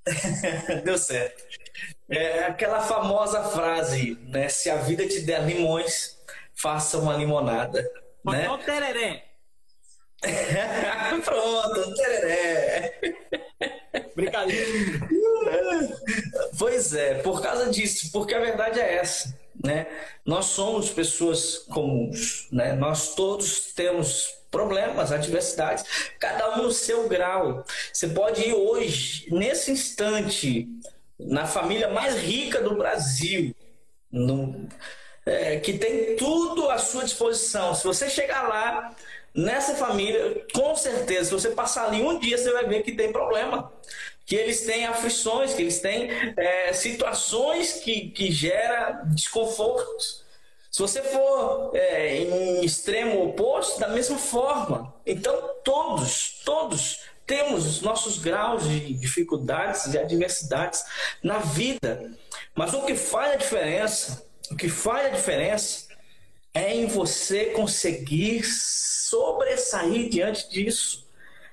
[0.85, 1.43] Deu certo.
[2.09, 4.47] É aquela famosa frase, né?
[4.47, 6.17] Se a vida te der limões,
[6.55, 7.85] faça uma limonada.
[8.23, 8.47] Mas né?
[8.47, 9.28] não tereré.
[11.23, 12.99] Pronto, tereré.
[14.15, 15.09] Brincadeira.
[16.57, 19.87] Pois é, por causa disso, porque a verdade é essa, né?
[20.25, 22.73] Nós somos pessoas comuns, né?
[22.73, 25.85] Nós todos temos problemas, adversidades,
[26.19, 27.63] cada um no seu grau.
[27.93, 30.67] Você pode ir hoje, nesse instante,
[31.19, 33.55] na família mais rica do Brasil,
[34.11, 34.67] no,
[35.25, 37.75] é, que tem tudo à sua disposição.
[37.75, 38.95] Se você chegar lá,
[39.33, 43.11] Nessa família, com certeza, se você passar ali um dia, você vai ver que tem
[43.11, 43.71] problema.
[44.25, 50.23] Que eles têm aflições, que eles têm é, situações que, que geram desconfortos.
[50.71, 54.93] Se você for é, em extremo oposto, da mesma forma.
[55.05, 60.83] Então, todos, todos temos os nossos graus de dificuldades e adversidades
[61.23, 62.11] na vida.
[62.55, 65.88] Mas o que faz a diferença, o que faz a diferença
[66.53, 71.07] é em você conseguir sobressair diante disso.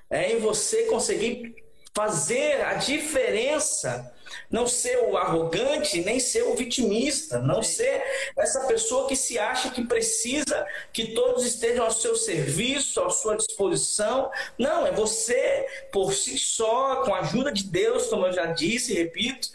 [0.09, 1.55] É em você conseguir
[1.93, 4.13] fazer a diferença.
[4.51, 8.03] Não ser o arrogante, nem ser o vitimista, não ser
[8.37, 13.37] essa pessoa que se acha que precisa que todos estejam ao seu serviço, à sua
[13.37, 14.29] disposição.
[14.57, 18.91] Não, é você por si só, com a ajuda de Deus, como eu já disse
[18.91, 19.49] e repito,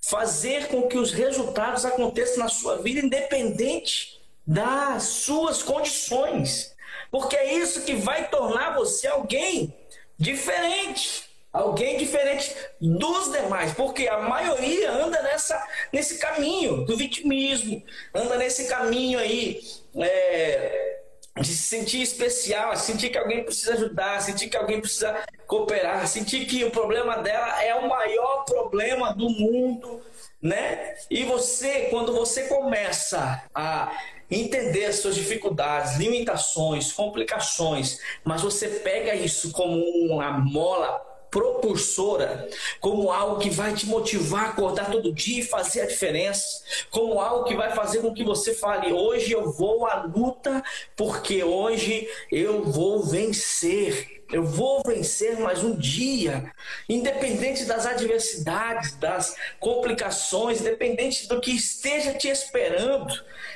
[0.00, 6.74] fazer com que os resultados aconteçam na sua vida, independente das suas condições.
[7.10, 9.74] Porque é isso que vai tornar você alguém
[10.18, 11.24] diferente.
[11.52, 17.80] Alguém diferente dos demais, porque a maioria anda nessa, nesse caminho do vitimismo,
[18.12, 19.60] anda nesse caminho aí
[19.96, 20.93] é,
[21.40, 26.46] de se sentir especial, sentir que alguém precisa ajudar, sentir que alguém precisa cooperar, sentir
[26.46, 30.00] que o problema dela é o maior problema do mundo,
[30.40, 30.94] né?
[31.10, 33.90] E você, quando você começa a
[34.30, 42.48] entender as suas dificuldades, limitações, complicações, mas você pega isso como uma mola propulsora,
[42.80, 47.20] como algo que vai te motivar a acordar todo dia e fazer a diferença, como
[47.20, 50.62] algo que vai fazer com que você fale: hoje eu vou à luta,
[50.94, 54.13] porque hoje eu vou vencer.
[54.34, 56.52] Eu vou vencer mais um dia,
[56.88, 63.14] independente das adversidades, das complicações, independente do que esteja te esperando.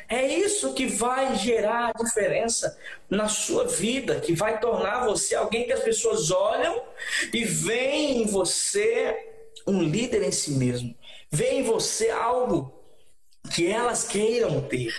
[0.09, 2.79] É isso que vai gerar a diferença
[3.11, 6.81] na sua vida, que vai tornar você alguém que as pessoas olham
[7.35, 9.17] e veem em você
[9.67, 10.95] um líder em si mesmo.
[11.29, 12.73] Veem em você algo
[13.53, 14.95] que elas queiram ter.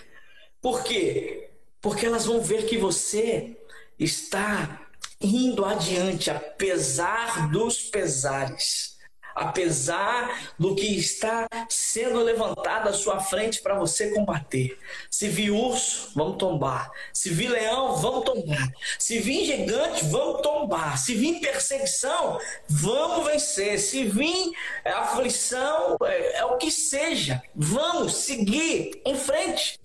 [0.62, 1.52] Por quê?
[1.80, 3.56] Porque elas vão ver que você
[3.98, 4.88] está
[5.21, 8.97] indo adiante, apesar dos pesares,
[9.36, 14.77] apesar do que está sendo levantado à sua frente para você combater.
[15.10, 16.91] Se vir urso, vamos tombar.
[17.13, 18.69] Se vir leão, vamos tombar.
[18.97, 20.97] Se vir gigante, vamos tombar.
[20.97, 23.79] Se vir perseguição, vamos vencer.
[23.79, 24.51] Se vir
[24.86, 29.79] aflição, é, é o que seja, vamos seguir em frente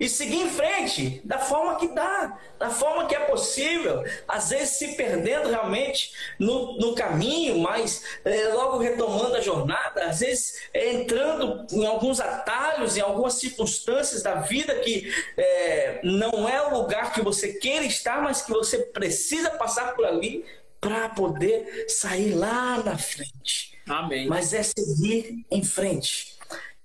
[0.00, 4.02] e seguir em frente da forma que dá, da forma que é possível.
[4.26, 10.20] Às vezes se perdendo realmente no, no caminho, mas é, logo retomando a jornada, às
[10.20, 16.66] vezes é, entrando em alguns atalhos, em algumas circunstâncias da vida que é, não é
[16.66, 20.46] o lugar que você queira estar, mas que você precisa passar por ali
[20.80, 23.78] para poder sair lá na frente.
[23.86, 24.26] Amém.
[24.26, 26.38] Mas é seguir em frente.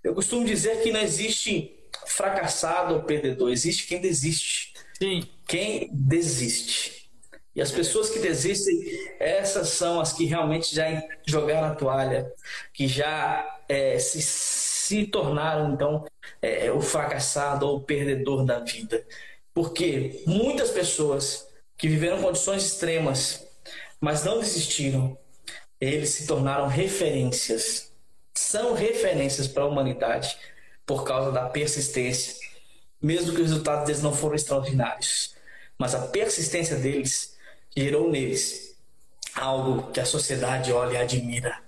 [0.04, 1.74] Eu costumo dizer que não existe
[2.06, 4.74] fracassado ou perdedor, existe quem desiste.
[4.98, 5.28] Sim.
[5.48, 7.10] Quem desiste.
[7.56, 8.78] E as pessoas que desistem,
[9.18, 12.30] essas são as que realmente já jogaram a toalha,
[12.74, 16.06] que já é, se, se tornaram, então,
[16.42, 19.06] é, o fracassado ou o perdedor da vida.
[19.54, 23.48] Porque muitas pessoas que viveram condições extremas,
[24.02, 25.18] mas não desistiram,
[25.80, 27.94] eles se tornaram referências.
[28.34, 30.38] São referências para a humanidade
[30.86, 32.36] por causa da persistência,
[33.02, 35.36] mesmo que os resultados deles não foram extraordinários.
[35.78, 37.36] Mas a persistência deles
[37.76, 38.76] gerou neles
[39.36, 41.60] algo que a sociedade olha e admira,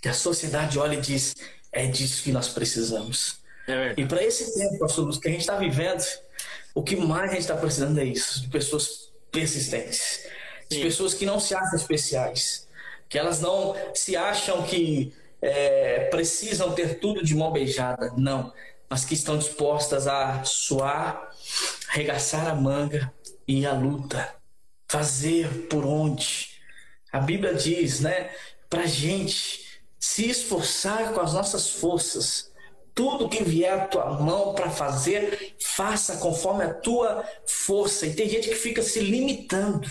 [0.00, 1.34] que a sociedade olha e diz:
[1.72, 3.38] é disso que nós precisamos.
[3.66, 6.04] É e para esse tempo, pastor Luz, que a gente está vivendo,
[6.74, 10.20] o que mais a gente está precisando é isso, de pessoas persistentes,
[10.68, 10.82] de Sim.
[10.82, 12.68] pessoas que não se acham especiais,
[13.08, 18.52] que elas não se acham que é, precisam ter tudo de mão beijada, não.
[18.88, 21.30] Mas que estão dispostas a suar,
[21.88, 23.12] regaçar a manga
[23.46, 24.34] e à luta.
[24.88, 26.60] Fazer por onde.
[27.12, 28.30] A Bíblia diz, né,
[28.70, 32.52] pra gente se esforçar com as nossas forças.
[32.94, 38.06] Tudo que vier à tua mão para fazer, faça conforme a tua força.
[38.06, 39.88] E tem gente que fica se limitando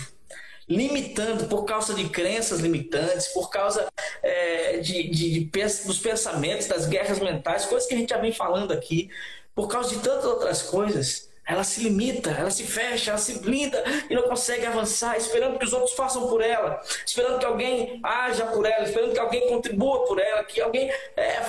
[0.68, 3.86] limitando por causa de crenças limitantes, por causa
[4.22, 5.50] é, de, de, de,
[5.84, 9.08] dos pensamentos, das guerras mentais, coisas que a gente já vem falando aqui,
[9.54, 11.30] por causa de tantas outras coisas.
[11.48, 15.64] Ela se limita, ela se fecha, ela se blinda e não consegue avançar, esperando que
[15.64, 20.04] os outros façam por ela, esperando que alguém haja por ela, esperando que alguém contribua
[20.06, 21.40] por ela, que alguém é,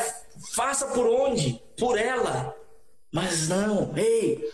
[0.53, 1.59] faça por onde?
[1.75, 2.55] Por ela.
[3.11, 4.47] Mas não, ei,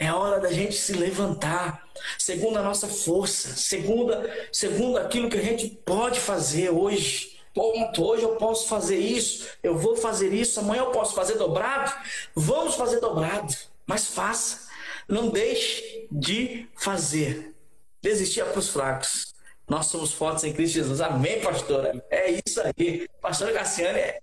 [0.00, 1.86] é hora da gente se levantar,
[2.18, 4.14] segundo a nossa força, segundo,
[4.50, 7.38] segundo aquilo que a gente pode fazer hoje.
[7.52, 8.02] Ponto.
[8.02, 11.92] Hoje eu posso fazer isso, eu vou fazer isso, amanhã eu posso fazer dobrado.
[12.34, 13.54] Vamos fazer dobrado,
[13.86, 14.70] mas faça.
[15.06, 17.54] Não deixe de fazer.
[18.00, 19.34] Desistir é para os fracos.
[19.68, 21.00] Nós somos fortes em Cristo Jesus.
[21.02, 22.02] Amém, pastora?
[22.08, 23.06] É isso aí.
[23.20, 24.20] Pastora Cassiane é,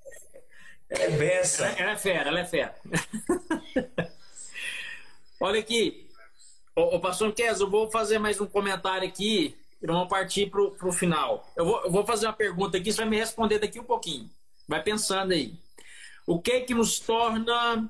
[0.89, 1.67] é benção.
[1.77, 2.75] Ela, é fera, ela é fera.
[5.39, 6.09] Olha aqui,
[6.75, 10.91] o, pastor Kes, eu vou fazer mais um comentário aqui e vamos partir para o
[10.91, 11.47] final.
[11.55, 14.27] Eu vou, eu vou fazer uma pergunta aqui, você vai me responder daqui um pouquinho.
[14.67, 15.53] Vai pensando aí.
[16.25, 17.87] O que que nos torna,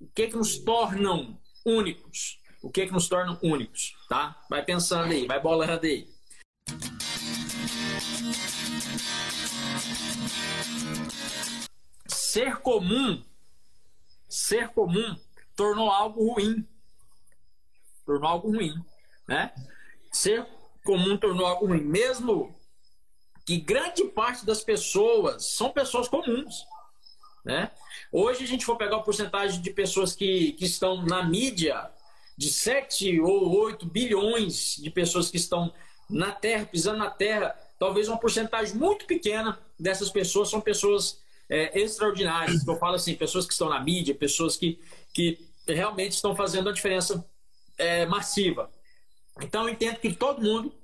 [0.00, 2.38] o que que nos tornam únicos?
[2.62, 4.40] O que que nos tornam únicos, tá?
[4.48, 6.08] Vai pensando aí, vai bolando aí.
[12.06, 13.20] Ser comum,
[14.28, 15.16] ser comum
[15.56, 16.66] tornou algo ruim.
[18.04, 18.74] Tornou algo ruim,
[19.28, 19.52] né?
[20.10, 20.46] Ser
[20.84, 22.54] comum tornou algo ruim, mesmo
[23.44, 26.64] que grande parte das pessoas são pessoas comuns,
[27.44, 27.70] né?
[28.10, 31.90] Hoje a gente for pegar a porcentagem de pessoas que, que estão na mídia,
[32.36, 35.72] de 7 ou 8 bilhões de pessoas que estão
[36.08, 41.21] na Terra, pisando na Terra, talvez uma porcentagem muito pequena dessas pessoas são pessoas
[41.52, 42.66] é, extraordinárias.
[42.66, 44.80] Eu falo assim, pessoas que estão na mídia, pessoas que,
[45.12, 45.38] que
[45.68, 47.22] realmente estão fazendo uma diferença
[47.76, 48.72] é, massiva.
[49.42, 50.74] Então, eu entendo que todo mundo,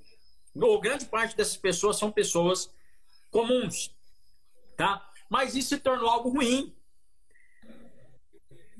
[0.54, 2.70] ou grande parte dessas pessoas, são pessoas
[3.30, 3.96] comuns,
[4.76, 5.10] tá?
[5.30, 6.74] Mas isso se tornou algo ruim.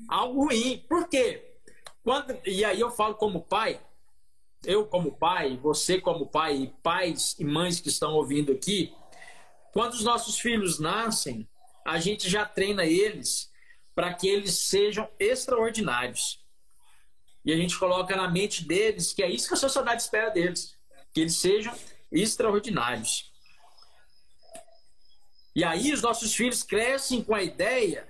[0.07, 0.85] Algo ruim.
[0.87, 1.57] Por quê?
[2.03, 3.81] Quando, e aí eu falo como pai,
[4.63, 8.93] eu como pai, você como pai, pais e mães que estão ouvindo aqui,
[9.71, 11.47] quando os nossos filhos nascem,
[11.85, 13.51] a gente já treina eles
[13.95, 16.43] para que eles sejam extraordinários.
[17.43, 20.77] E a gente coloca na mente deles que é isso que a sociedade espera deles,
[21.13, 21.73] que eles sejam
[22.11, 23.31] extraordinários.
[25.55, 28.07] E aí os nossos filhos crescem com a ideia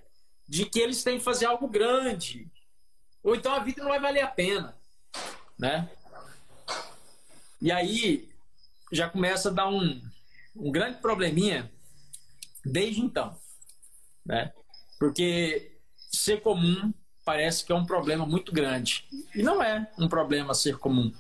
[0.48, 2.52] de que eles têm que fazer algo grande,
[3.24, 4.78] ou então a vida não vai valer a pena,
[5.58, 5.90] né?
[7.62, 8.30] E aí
[8.92, 10.02] já começa a dar um,
[10.56, 11.72] um grande probleminha
[12.66, 13.39] desde então,
[14.26, 14.52] né?
[15.00, 15.78] Porque
[16.12, 16.94] ser comum
[17.24, 19.06] parece que é um problema muito grande.
[19.36, 21.14] E não é um problema ser comum.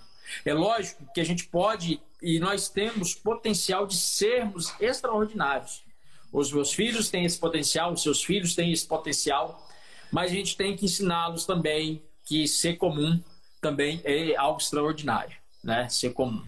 [0.43, 5.83] É lógico que a gente pode e nós temos potencial de sermos extraordinários.
[6.31, 9.67] Os meus filhos têm esse potencial, os seus filhos têm esse potencial,
[10.11, 13.19] mas a gente tem que ensiná-los também que ser comum
[13.61, 15.89] também é algo extraordinário, né?
[15.89, 16.43] Ser comum.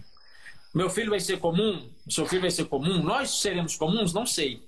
[0.74, 1.90] Meu filho vai ser comum?
[2.08, 3.02] Seu filho vai ser comum?
[3.02, 4.12] Nós seremos comuns?
[4.14, 4.66] Não sei.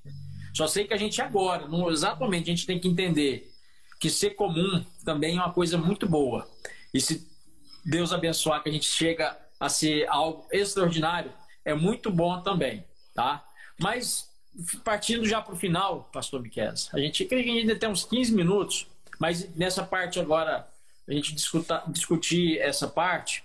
[0.55, 3.53] Só sei que a gente agora, não, exatamente, a gente tem que entender
[4.01, 6.49] que ser comum também é uma coisa muito boa.
[6.93, 7.29] E se
[7.85, 11.33] Deus abençoar que a gente chega a ser algo extraordinário,
[11.65, 12.85] é muito bom também,
[13.15, 13.45] tá?
[13.81, 14.33] Mas
[14.85, 18.87] partindo já para o final, pastor Miquel, a gente que ainda tem uns 15 minutos,
[19.19, 20.69] mas nessa parte agora,
[21.09, 23.43] a gente discuta, discutir essa parte,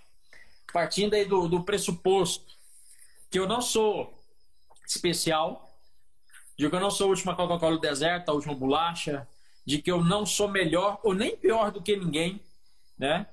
[0.71, 2.45] partindo aí do, do pressuposto
[3.31, 4.13] que eu não sou
[4.87, 5.68] especial,
[6.59, 9.25] de que eu não sou a última Coca-Cola do deserto, a última bolacha,
[9.65, 12.41] de que eu não sou melhor ou nem pior do que ninguém,
[12.97, 13.25] né?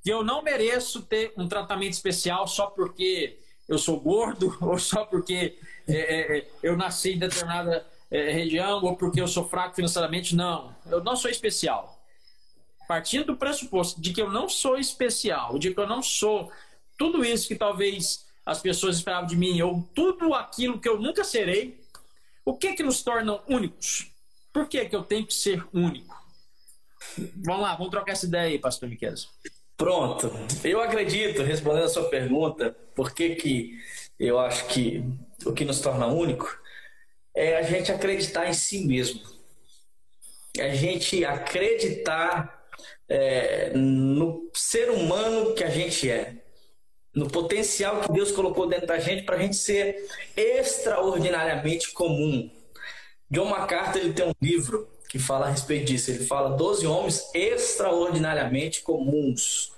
[0.00, 3.36] Que eu não mereço ter um tratamento especial só porque
[3.68, 5.58] eu sou gordo ou só porque
[5.88, 10.36] é, é, é, eu nasci em determinada é, região ou porque eu sou fraco financeiramente.
[10.36, 12.00] Não, eu não sou especial.
[12.86, 16.52] Partindo do pressuposto de que eu não sou especial, de que eu não sou
[16.96, 21.24] tudo isso que talvez as pessoas esperavam de mim, ou tudo aquilo que eu nunca
[21.24, 21.77] serei,
[22.48, 24.10] o que que nos torna únicos?
[24.50, 26.16] Por que, que eu tenho que ser único?
[27.44, 29.12] Vamos lá, vamos trocar essa ideia aí, pastor Miquel.
[29.76, 30.32] Pronto.
[30.64, 33.78] Eu acredito, respondendo a sua pergunta, por que, que
[34.18, 35.04] eu acho que
[35.44, 36.58] o que nos torna único
[37.36, 39.20] é a gente acreditar em si mesmo.
[40.56, 42.66] É a gente acreditar
[43.06, 46.34] é, no ser humano que a gente é
[47.18, 52.48] no potencial que Deus colocou dentro da gente para a gente ser extraordinariamente comum.
[53.28, 56.10] John MacArthur ele tem um livro que fala a respeito disso.
[56.10, 59.72] Ele fala 12 homens extraordinariamente comuns.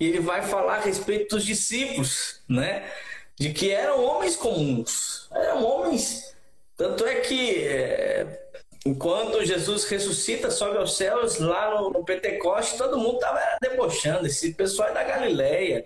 [0.00, 2.90] E ele vai falar a respeito dos discípulos, né?
[3.38, 5.28] De que eram homens comuns.
[5.32, 6.34] Eram homens.
[6.76, 8.45] Tanto é que é,
[8.86, 14.28] Enquanto Jesus ressuscita, sobe aos céus, lá no, no Pentecoste, todo mundo estava debochando.
[14.28, 15.84] Esse pessoal é da Galileia.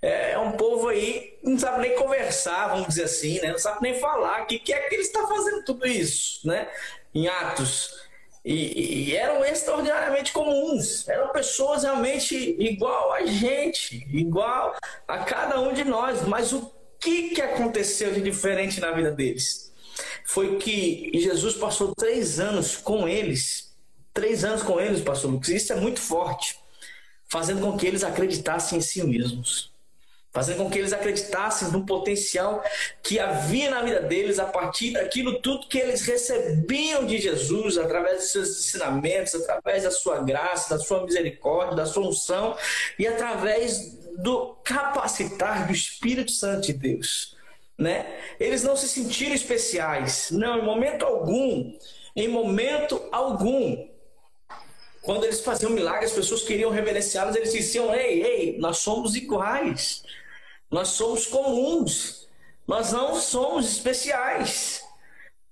[0.00, 3.52] É, é, um povo aí, não sabe nem conversar, vamos dizer assim, né?
[3.52, 4.44] não sabe nem falar.
[4.44, 6.68] O que, que é que ele está fazendo tudo isso, né?
[7.14, 8.00] Em Atos.
[8.42, 11.06] E, e, eram extraordinariamente comuns.
[11.06, 14.74] Eram pessoas realmente igual a gente, igual
[15.06, 16.22] a cada um de nós.
[16.22, 19.67] Mas o que, que aconteceu de diferente na vida deles?
[20.24, 23.74] Foi que Jesus passou três anos com eles,
[24.12, 25.48] três anos com eles, pastor Lucas.
[25.48, 26.58] Isso é muito forte,
[27.28, 29.72] fazendo com que eles acreditassem em si mesmos,
[30.32, 32.62] fazendo com que eles acreditassem no potencial
[33.02, 38.18] que havia na vida deles a partir daquilo tudo que eles recebiam de Jesus, através
[38.18, 42.56] dos seus ensinamentos, através da sua graça, da sua misericórdia, da sua unção
[42.98, 47.37] e através do capacitar do Espírito Santo de Deus
[47.78, 48.18] né?
[48.40, 50.30] Eles não se sentiram especiais.
[50.32, 51.72] Não, em momento algum.
[52.16, 53.88] Em momento algum.
[55.00, 60.02] Quando eles faziam milagres, as pessoas queriam reverenciá-los, eles diziam: Ei, ei, nós somos iguais.
[60.70, 62.28] Nós somos comuns.
[62.66, 64.84] Nós não somos especiais.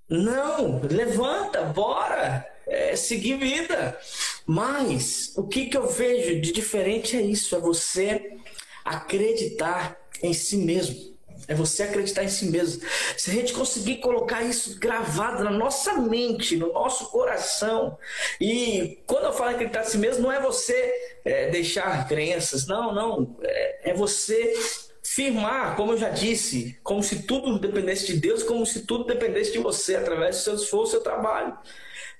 [0.08, 3.98] Não, levanta, bora, é, seguir vida.
[4.44, 8.36] Mas o que, que eu vejo de diferente é isso: é você
[8.84, 11.15] acreditar em si mesmo.
[11.48, 12.82] É você acreditar em si mesmo.
[13.16, 17.96] Se a gente conseguir colocar isso gravado na nossa mente, no nosso coração,
[18.40, 20.92] e quando eu falo acreditar em si mesmo, não é você
[21.24, 23.36] é, deixar crenças, não, não.
[23.42, 24.54] É, é você
[25.02, 29.52] firmar, como eu já disse, como se tudo dependesse de Deus, como se tudo dependesse
[29.52, 31.56] de você, através do seu esforço, seu trabalho.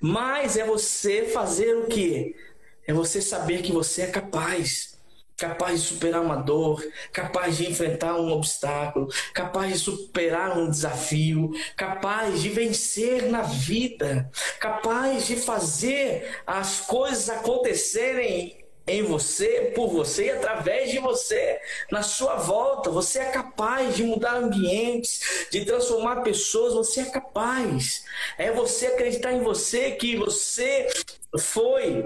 [0.00, 2.36] Mas é você fazer o quê?
[2.86, 4.95] É você saber que você é capaz
[5.37, 6.82] capaz de superar uma dor,
[7.12, 14.30] capaz de enfrentar um obstáculo, capaz de superar um desafio, capaz de vencer na vida,
[14.59, 21.59] capaz de fazer as coisas acontecerem em você, por você e através de você,
[21.91, 22.89] na sua volta.
[22.91, 28.05] Você é capaz de mudar ambientes, de transformar pessoas, você é capaz.
[28.39, 30.87] É você acreditar em você que você
[31.37, 32.05] foi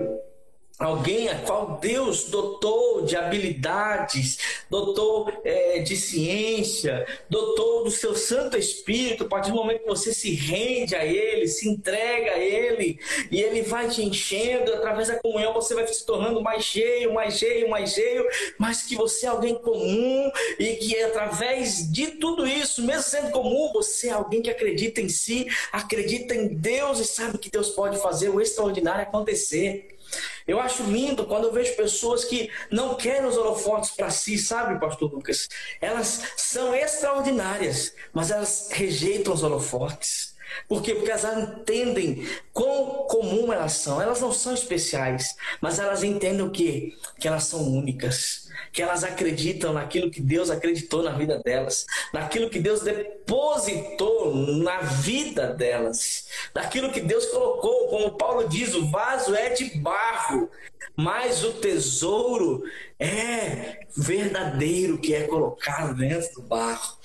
[0.80, 4.38] alguém a qual Deus dotou de habilidades,
[4.70, 10.14] dotou é, de ciência, dotou do seu Santo Espírito, a partir do momento que você
[10.14, 12.98] se rende a Ele, se entrega a Ele,
[13.30, 17.38] e Ele vai te enchendo, através da comunhão você vai se tornando mais cheio, mais
[17.38, 18.26] cheio, mais cheio,
[18.58, 23.70] mas que você é alguém comum e que através de tudo isso, mesmo sendo comum,
[23.72, 28.00] você é alguém que acredita em si, acredita em Deus e sabe que Deus pode
[28.00, 29.99] fazer o extraordinário acontecer.
[30.46, 34.80] Eu acho lindo quando eu vejo pessoas que não querem os holofotes para si, sabe,
[34.80, 35.48] Pastor Lucas?
[35.80, 40.29] Elas são extraordinárias, mas elas rejeitam os holofotes.
[40.68, 40.94] Por quê?
[40.94, 44.00] Porque elas entendem quão comum elas são.
[44.00, 46.94] Elas não são especiais, mas elas entendem o quê?
[47.18, 52.50] Que elas são únicas que elas acreditam naquilo que Deus acreditou na vida delas, naquilo
[52.50, 59.34] que Deus depositou na vida delas, naquilo que Deus colocou, como Paulo diz, o vaso
[59.34, 60.48] é de barro,
[60.96, 62.62] mas o tesouro
[62.98, 66.96] é verdadeiro que é colocado dentro do barro.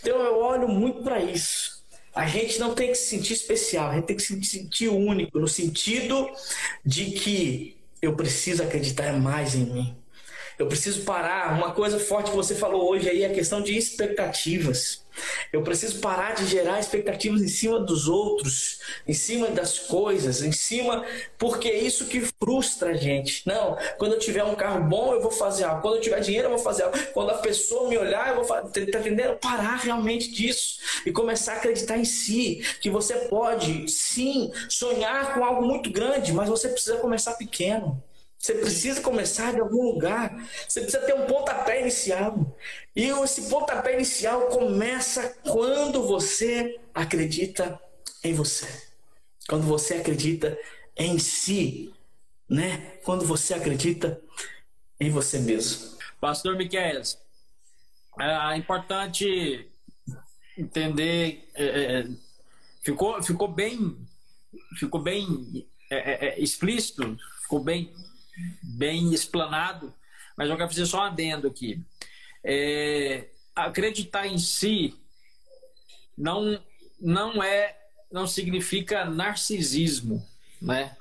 [0.00, 1.73] Então eu olho muito para isso.
[2.14, 5.38] A gente não tem que se sentir especial, a gente tem que se sentir único,
[5.38, 6.30] no sentido
[6.84, 9.96] de que eu preciso acreditar mais em mim.
[10.58, 11.58] Eu preciso parar.
[11.58, 15.03] Uma coisa forte que você falou hoje aí é a questão de expectativas.
[15.52, 20.52] Eu preciso parar de gerar expectativas em cima dos outros, em cima das coisas, em
[20.52, 21.04] cima.
[21.38, 23.46] Porque é isso que frustra a gente.
[23.46, 25.82] Não, quando eu tiver um carro bom, eu vou fazer algo.
[25.82, 26.98] Quando eu tiver dinheiro, eu vou fazer algo.
[27.12, 28.86] Quando a pessoa me olhar, eu vou fazer.
[28.86, 29.36] Tá entendendo?
[29.36, 32.62] Parar realmente disso e começar a acreditar em si.
[32.80, 38.02] Que você pode, sim, sonhar com algo muito grande, mas você precisa começar pequeno.
[38.44, 40.36] Você precisa começar de algum lugar.
[40.68, 42.54] Você precisa ter um pontapé inicial.
[42.94, 47.80] E esse pontapé inicial começa quando você acredita
[48.22, 48.68] em você.
[49.48, 50.58] Quando você acredita
[50.94, 51.94] em si,
[52.46, 52.98] né?
[53.02, 54.20] Quando você acredita
[55.00, 55.96] em você mesmo.
[56.20, 57.00] Pastor Miquel,
[58.20, 59.70] é importante
[60.58, 62.08] entender, é, é, é,
[62.82, 63.96] ficou, ficou bem,
[64.78, 67.90] ficou bem é, é, é explícito, ficou bem
[68.62, 69.94] bem explanado,
[70.36, 71.80] mas eu quero fazer só um adendo aqui.
[72.42, 74.94] É, acreditar em si
[76.16, 76.60] não,
[77.00, 77.78] não é
[78.10, 80.24] não significa narcisismo,
[80.60, 80.96] né?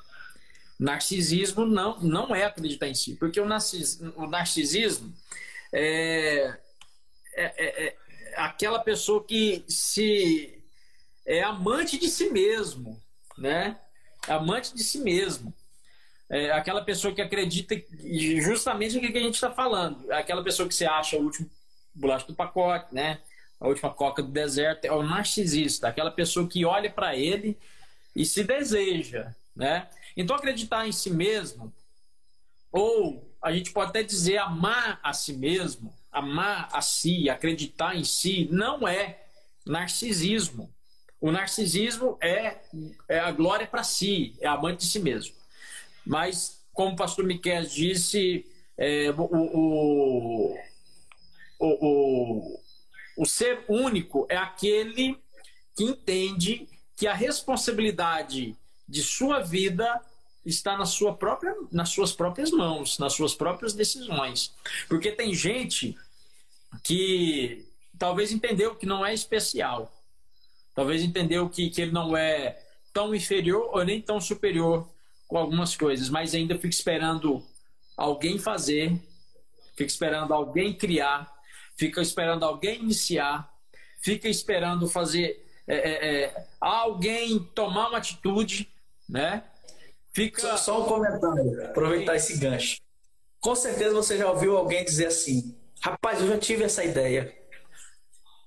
[0.79, 5.13] Narcisismo não, não é acreditar em si, porque o, narcis, o narcisismo
[5.71, 6.57] é,
[7.35, 7.97] é, é, é
[8.35, 10.59] aquela pessoa que se
[11.25, 13.01] é amante de si mesmo,
[13.37, 13.77] né?
[14.27, 15.53] Amante de si mesmo
[16.33, 17.79] é aquela pessoa que acredita
[18.41, 20.11] justamente no que a gente está falando.
[20.11, 21.47] Aquela pessoa que você acha o último
[21.93, 23.19] bolacho do pacote, né?
[23.59, 24.85] A última coca do deserto.
[24.85, 27.55] É o narcisista, aquela pessoa que olha para ele
[28.15, 29.87] e se deseja, né?
[30.17, 31.71] Então acreditar em si mesmo,
[32.71, 38.03] ou a gente pode até dizer amar a si mesmo, amar a si, acreditar em
[38.03, 39.21] si, não é
[39.67, 40.73] narcisismo.
[41.21, 42.57] O narcisismo é,
[43.07, 45.42] é a glória para si, é amante de si mesmo.
[46.05, 48.45] Mas, como o pastor Miquel disse,
[48.77, 50.57] é, o, o,
[51.59, 52.59] o,
[53.17, 55.17] o, ser único é aquele
[55.75, 58.55] que entende que a responsabilidade
[58.87, 60.01] de sua vida
[60.45, 64.53] está na sua própria, nas suas próprias mãos, nas suas próprias decisões.
[64.87, 65.97] Porque tem gente
[66.83, 67.65] que
[67.97, 69.91] talvez entendeu que não é especial,
[70.75, 72.59] talvez entendeu que, que ele não é
[72.91, 74.87] tão inferior ou nem tão superior
[75.33, 77.43] com algumas coisas, mas ainda fico esperando
[77.97, 78.95] alguém fazer,
[79.75, 81.27] fico esperando alguém criar,
[81.75, 83.51] fica esperando alguém iniciar,
[83.99, 88.71] fica esperando fazer é, é, é, alguém tomar uma atitude,
[89.09, 89.43] né?
[90.13, 90.39] Fica...
[90.39, 92.77] Só, só um comentário, aproveitar esse gancho.
[93.39, 97.35] Com certeza você já ouviu alguém dizer assim: rapaz, eu já tive essa ideia.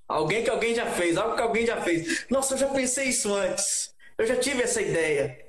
[0.06, 2.26] Alguém que alguém já fez, algo que alguém já fez.
[2.30, 3.92] Nossa, eu já pensei isso antes.
[4.16, 5.45] Eu já tive essa ideia.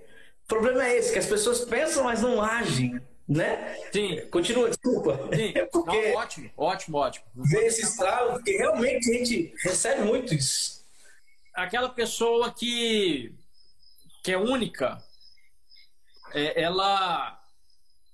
[0.47, 3.75] O problema é esse, que as pessoas pensam, mas não agem, né?
[3.91, 4.25] Sim.
[4.29, 5.29] Continua, desculpa.
[5.35, 5.51] Sim.
[5.59, 7.25] É porque não, ótimo, ótimo, ótimo.
[7.35, 10.85] Vê esse estralo, porque realmente a gente recebe muito isso.
[11.53, 13.35] Aquela pessoa que,
[14.23, 15.03] que é única,
[16.33, 17.43] é, ela,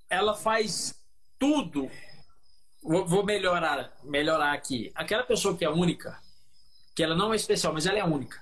[0.09, 0.95] ela faz
[1.37, 1.91] tudo
[2.83, 4.91] vou, vou melhorar, melhorar aqui.
[4.93, 6.19] Aquela pessoa que é única,
[6.95, 8.41] que ela não é especial, mas ela é única.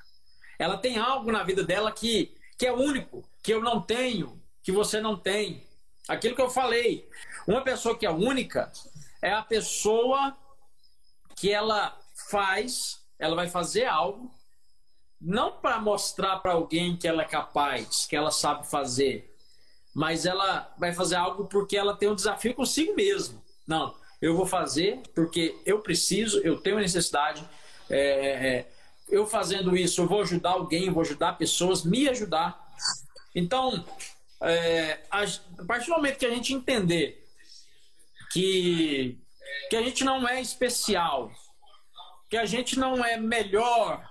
[0.58, 4.72] Ela tem algo na vida dela que, que é único, que eu não tenho, que
[4.72, 5.68] você não tem.
[6.08, 7.10] Aquilo que eu falei.
[7.48, 8.72] Uma pessoa que é única
[9.22, 10.36] é a pessoa
[11.36, 11.98] que ela
[12.30, 14.32] faz, ela vai fazer algo,
[15.20, 19.36] não para mostrar para alguém que ela é capaz, que ela sabe fazer,
[19.94, 23.42] mas ela vai fazer algo porque ela tem um desafio consigo mesmo.
[23.68, 27.48] Não, eu vou fazer porque eu preciso, eu tenho necessidade.
[27.90, 28.72] É, é,
[29.10, 32.61] eu fazendo isso, eu vou ajudar alguém, vou ajudar pessoas, me ajudar.
[33.34, 33.86] Então,
[34.42, 37.26] é, a, a partir do momento que a gente entender
[38.32, 39.18] que,
[39.70, 41.32] que a gente não é especial,
[42.30, 44.10] que a gente não é melhor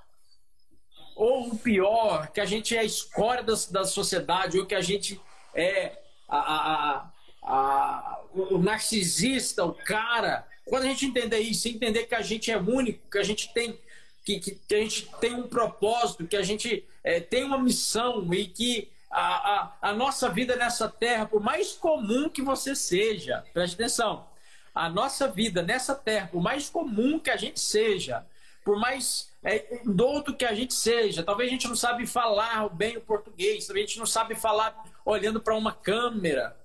[1.17, 5.21] ou pior, que a gente é a escória da, da sociedade, ou que a gente
[5.55, 5.99] é
[6.29, 7.13] a, a,
[7.43, 10.47] a, o narcisista, o cara.
[10.65, 13.79] Quando a gente entender isso, entender que a gente é único, que a gente tem
[14.25, 18.33] que, que, que a gente tem um propósito, que a gente é, tem uma missão
[18.33, 23.45] e que a, a, a nossa vida nessa terra, por mais comum que você seja,
[23.53, 24.27] preste atenção,
[24.75, 28.25] a nossa vida nessa terra, por mais comum que a gente seja,
[28.65, 32.97] por mais é, douto que a gente seja, talvez a gente não sabe falar bem
[32.97, 36.57] o português, talvez a gente não sabe falar olhando para uma câmera,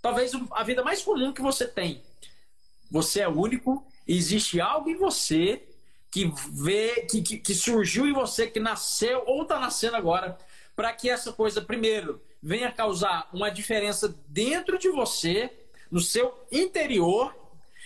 [0.00, 2.02] talvez a vida mais comum que você tem.
[2.90, 5.62] Você é único, existe algo em você
[6.10, 10.36] que vê, que, que, que surgiu em você, que nasceu ou está nascendo agora,
[10.80, 15.52] para que essa coisa, primeiro, venha causar uma diferença dentro de você,
[15.90, 17.36] no seu interior,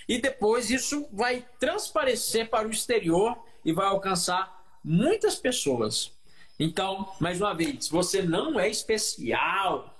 [0.09, 6.13] e depois isso vai transparecer para o exterior e vai alcançar muitas pessoas.
[6.57, 9.93] Então, mais uma vez, você não é especial,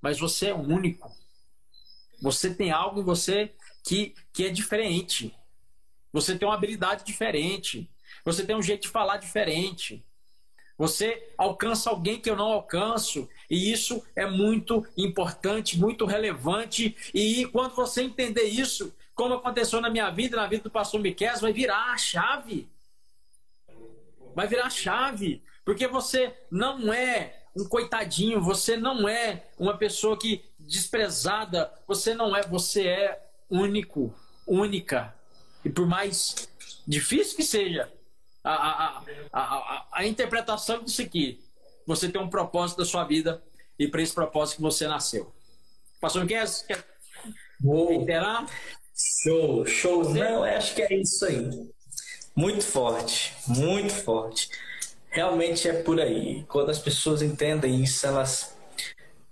[0.00, 1.12] mas você é único.
[2.22, 3.52] Você tem algo em você
[3.84, 5.34] que, que é diferente.
[6.12, 7.90] Você tem uma habilidade diferente.
[8.24, 10.06] Você tem um jeito de falar diferente.
[10.78, 16.96] Você alcança alguém que eu não alcanço, e isso é muito importante, muito relevante.
[17.12, 21.36] E quando você entender isso, como aconteceu na minha vida, na vida do pastor Miquel,
[21.40, 22.68] vai virar a chave.
[24.36, 30.16] Vai virar a chave, porque você não é um coitadinho, você não é uma pessoa
[30.16, 34.14] que desprezada, você não é, você é único,
[34.46, 35.12] única.
[35.64, 36.48] E por mais
[36.86, 37.92] difícil que seja,
[38.54, 41.40] a, a, a, a, interpretação disso aqui.
[41.86, 43.42] Você tem um propósito da sua vida
[43.78, 45.32] e para esse propósito que você nasceu.
[46.00, 46.84] Pastor, quer, quer
[47.62, 48.46] reiterar?
[49.22, 50.14] Show, show.
[50.14, 51.70] Não, acho que é isso aí.
[52.34, 54.48] Muito forte, muito forte.
[55.10, 56.44] Realmente é por aí.
[56.48, 58.56] Quando as pessoas entendem isso, elas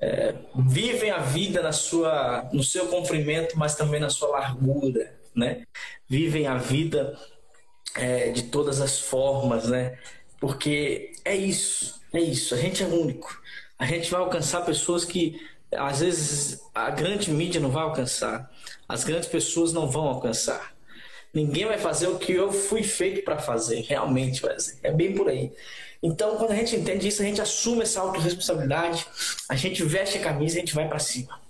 [0.00, 5.66] é, vivem a vida na sua, no seu comprimento, mas também na sua largura, né?
[6.08, 7.18] Vivem a vida
[7.97, 9.99] é, de todas as formas, né?
[10.40, 12.55] Porque é isso, é isso.
[12.55, 13.40] A gente é único.
[13.78, 15.40] A gente vai alcançar pessoas que
[15.72, 18.51] às vezes a grande mídia não vai alcançar,
[18.88, 20.74] as grandes pessoas não vão alcançar.
[21.34, 24.78] Ninguém vai fazer o que eu fui feito para fazer, realmente ser.
[24.82, 25.53] É bem por aí.
[26.03, 29.07] Então, quando a gente entende isso, a gente assume essa autorresponsabilidade,
[29.49, 31.40] a gente veste a camisa e a gente vai para cima.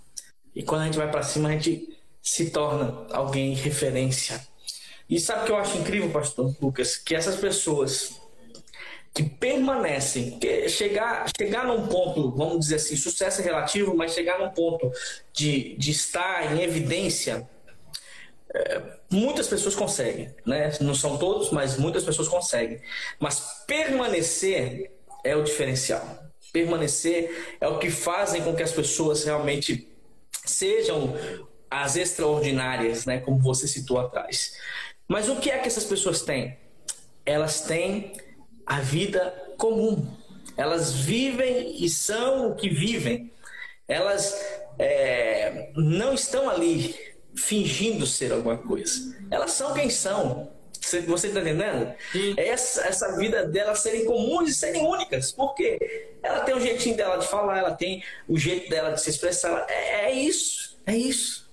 [0.54, 4.40] E quando a gente vai para cima, a gente se torna alguém referência
[5.08, 6.96] e sabe o que eu acho incrível, pastor Lucas?
[6.96, 8.20] Que essas pessoas
[9.14, 14.38] que permanecem, que chegar, chegar num ponto, vamos dizer assim, sucesso é relativo, mas chegar
[14.38, 14.92] num ponto
[15.32, 17.48] de, de estar em evidência,
[18.52, 20.70] é, muitas pessoas conseguem, né?
[20.80, 22.80] Não são todos, mas muitas pessoas conseguem.
[23.18, 24.90] Mas permanecer
[25.24, 26.24] é o diferencial.
[26.52, 29.88] Permanecer é o que fazem com que as pessoas realmente
[30.44, 31.14] sejam
[31.70, 33.18] as extraordinárias, né?
[33.18, 34.52] Como você citou atrás.
[35.08, 36.56] Mas o que é que essas pessoas têm?
[37.24, 38.12] Elas têm
[38.66, 40.06] a vida comum.
[40.56, 43.32] Elas vivem e são o que vivem.
[43.86, 44.34] Elas
[44.78, 46.94] é, não estão ali
[47.36, 49.16] fingindo ser alguma coisa.
[49.30, 50.50] Elas são quem são.
[50.80, 51.92] Você está entendendo?
[52.36, 55.32] Essa, essa vida delas serem comuns e serem únicas.
[55.32, 55.78] Por quê?
[56.22, 59.66] Ela tem o jeitinho dela de falar, ela tem o jeito dela de se expressar.
[59.68, 60.78] É, é isso.
[60.86, 61.45] É isso.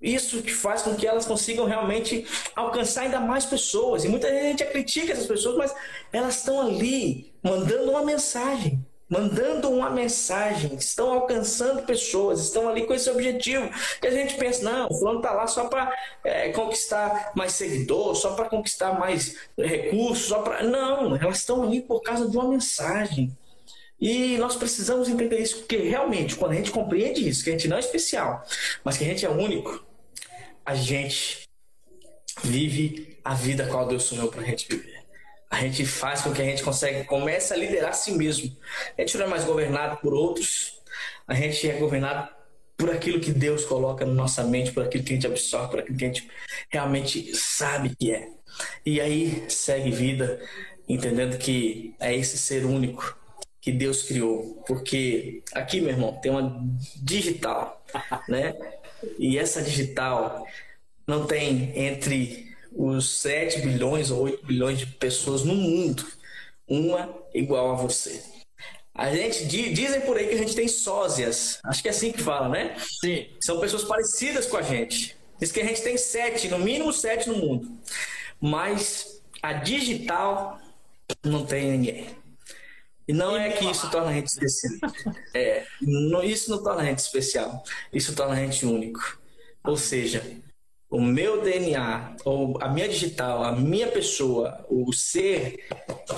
[0.00, 2.26] Isso que faz com que elas consigam realmente
[2.56, 4.02] alcançar ainda mais pessoas.
[4.02, 5.74] E muita gente critica essas pessoas, mas
[6.10, 8.84] elas estão ali mandando uma mensagem.
[9.10, 13.68] Mandando uma mensagem, estão alcançando pessoas, estão ali com esse objetivo.
[14.00, 15.92] E a gente pensa, não, o fulano está lá só para
[16.22, 20.62] é, conquistar mais seguidor, só para conquistar mais recursos, só para.
[20.62, 23.36] Não, elas estão ali por causa de uma mensagem.
[24.00, 27.66] E nós precisamos entender isso, porque realmente, quando a gente compreende isso, que a gente
[27.66, 28.44] não é especial,
[28.84, 29.84] mas que a gente é único,
[30.64, 31.48] a gente
[32.42, 35.00] vive a vida qual Deus sonhou para a gente viver.
[35.50, 38.56] A gente faz com que a gente consegue, comece a liderar a si mesmo.
[38.96, 40.80] A gente não é mais governado por outros,
[41.26, 42.28] a gente é governado
[42.76, 45.80] por aquilo que Deus coloca na nossa mente, por aquilo que a gente absorve, por
[45.80, 46.30] aquilo que a gente
[46.70, 48.28] realmente sabe que é.
[48.86, 50.40] E aí segue vida,
[50.88, 53.18] entendendo que é esse ser único
[53.60, 54.62] que Deus criou.
[54.66, 56.58] Porque aqui, meu irmão, tem uma
[56.96, 57.84] digital,
[58.28, 58.54] né?
[59.18, 60.46] E essa digital
[61.06, 66.06] não tem entre os 7 bilhões ou 8 bilhões de pessoas no mundo
[66.68, 68.22] uma igual a você.
[68.94, 71.58] A gente dizem por aí que a gente tem sósias.
[71.64, 72.76] Acho que é assim que fala, né?
[73.00, 73.28] Sim.
[73.40, 75.16] São pessoas parecidas com a gente.
[75.40, 77.78] Diz que a gente tem sete, no mínimo sete no mundo.
[78.40, 80.60] Mas a digital
[81.24, 82.19] não tem ninguém.
[83.10, 84.72] E não é que isso torna a gente especial.
[85.34, 87.64] É, não, isso não torna a gente especial.
[87.92, 89.20] Isso torna a gente único.
[89.64, 90.22] Ou seja,
[90.88, 95.66] o meu DNA, ou a minha digital, a minha pessoa, o ser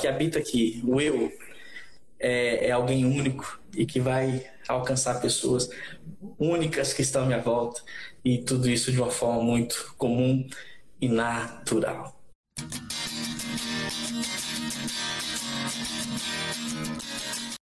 [0.02, 1.32] que habita aqui, o eu,
[2.20, 5.70] é, é alguém único e que vai alcançar pessoas
[6.38, 7.80] únicas que estão à minha volta
[8.22, 10.46] e tudo isso de uma forma muito comum
[11.00, 12.20] e natural.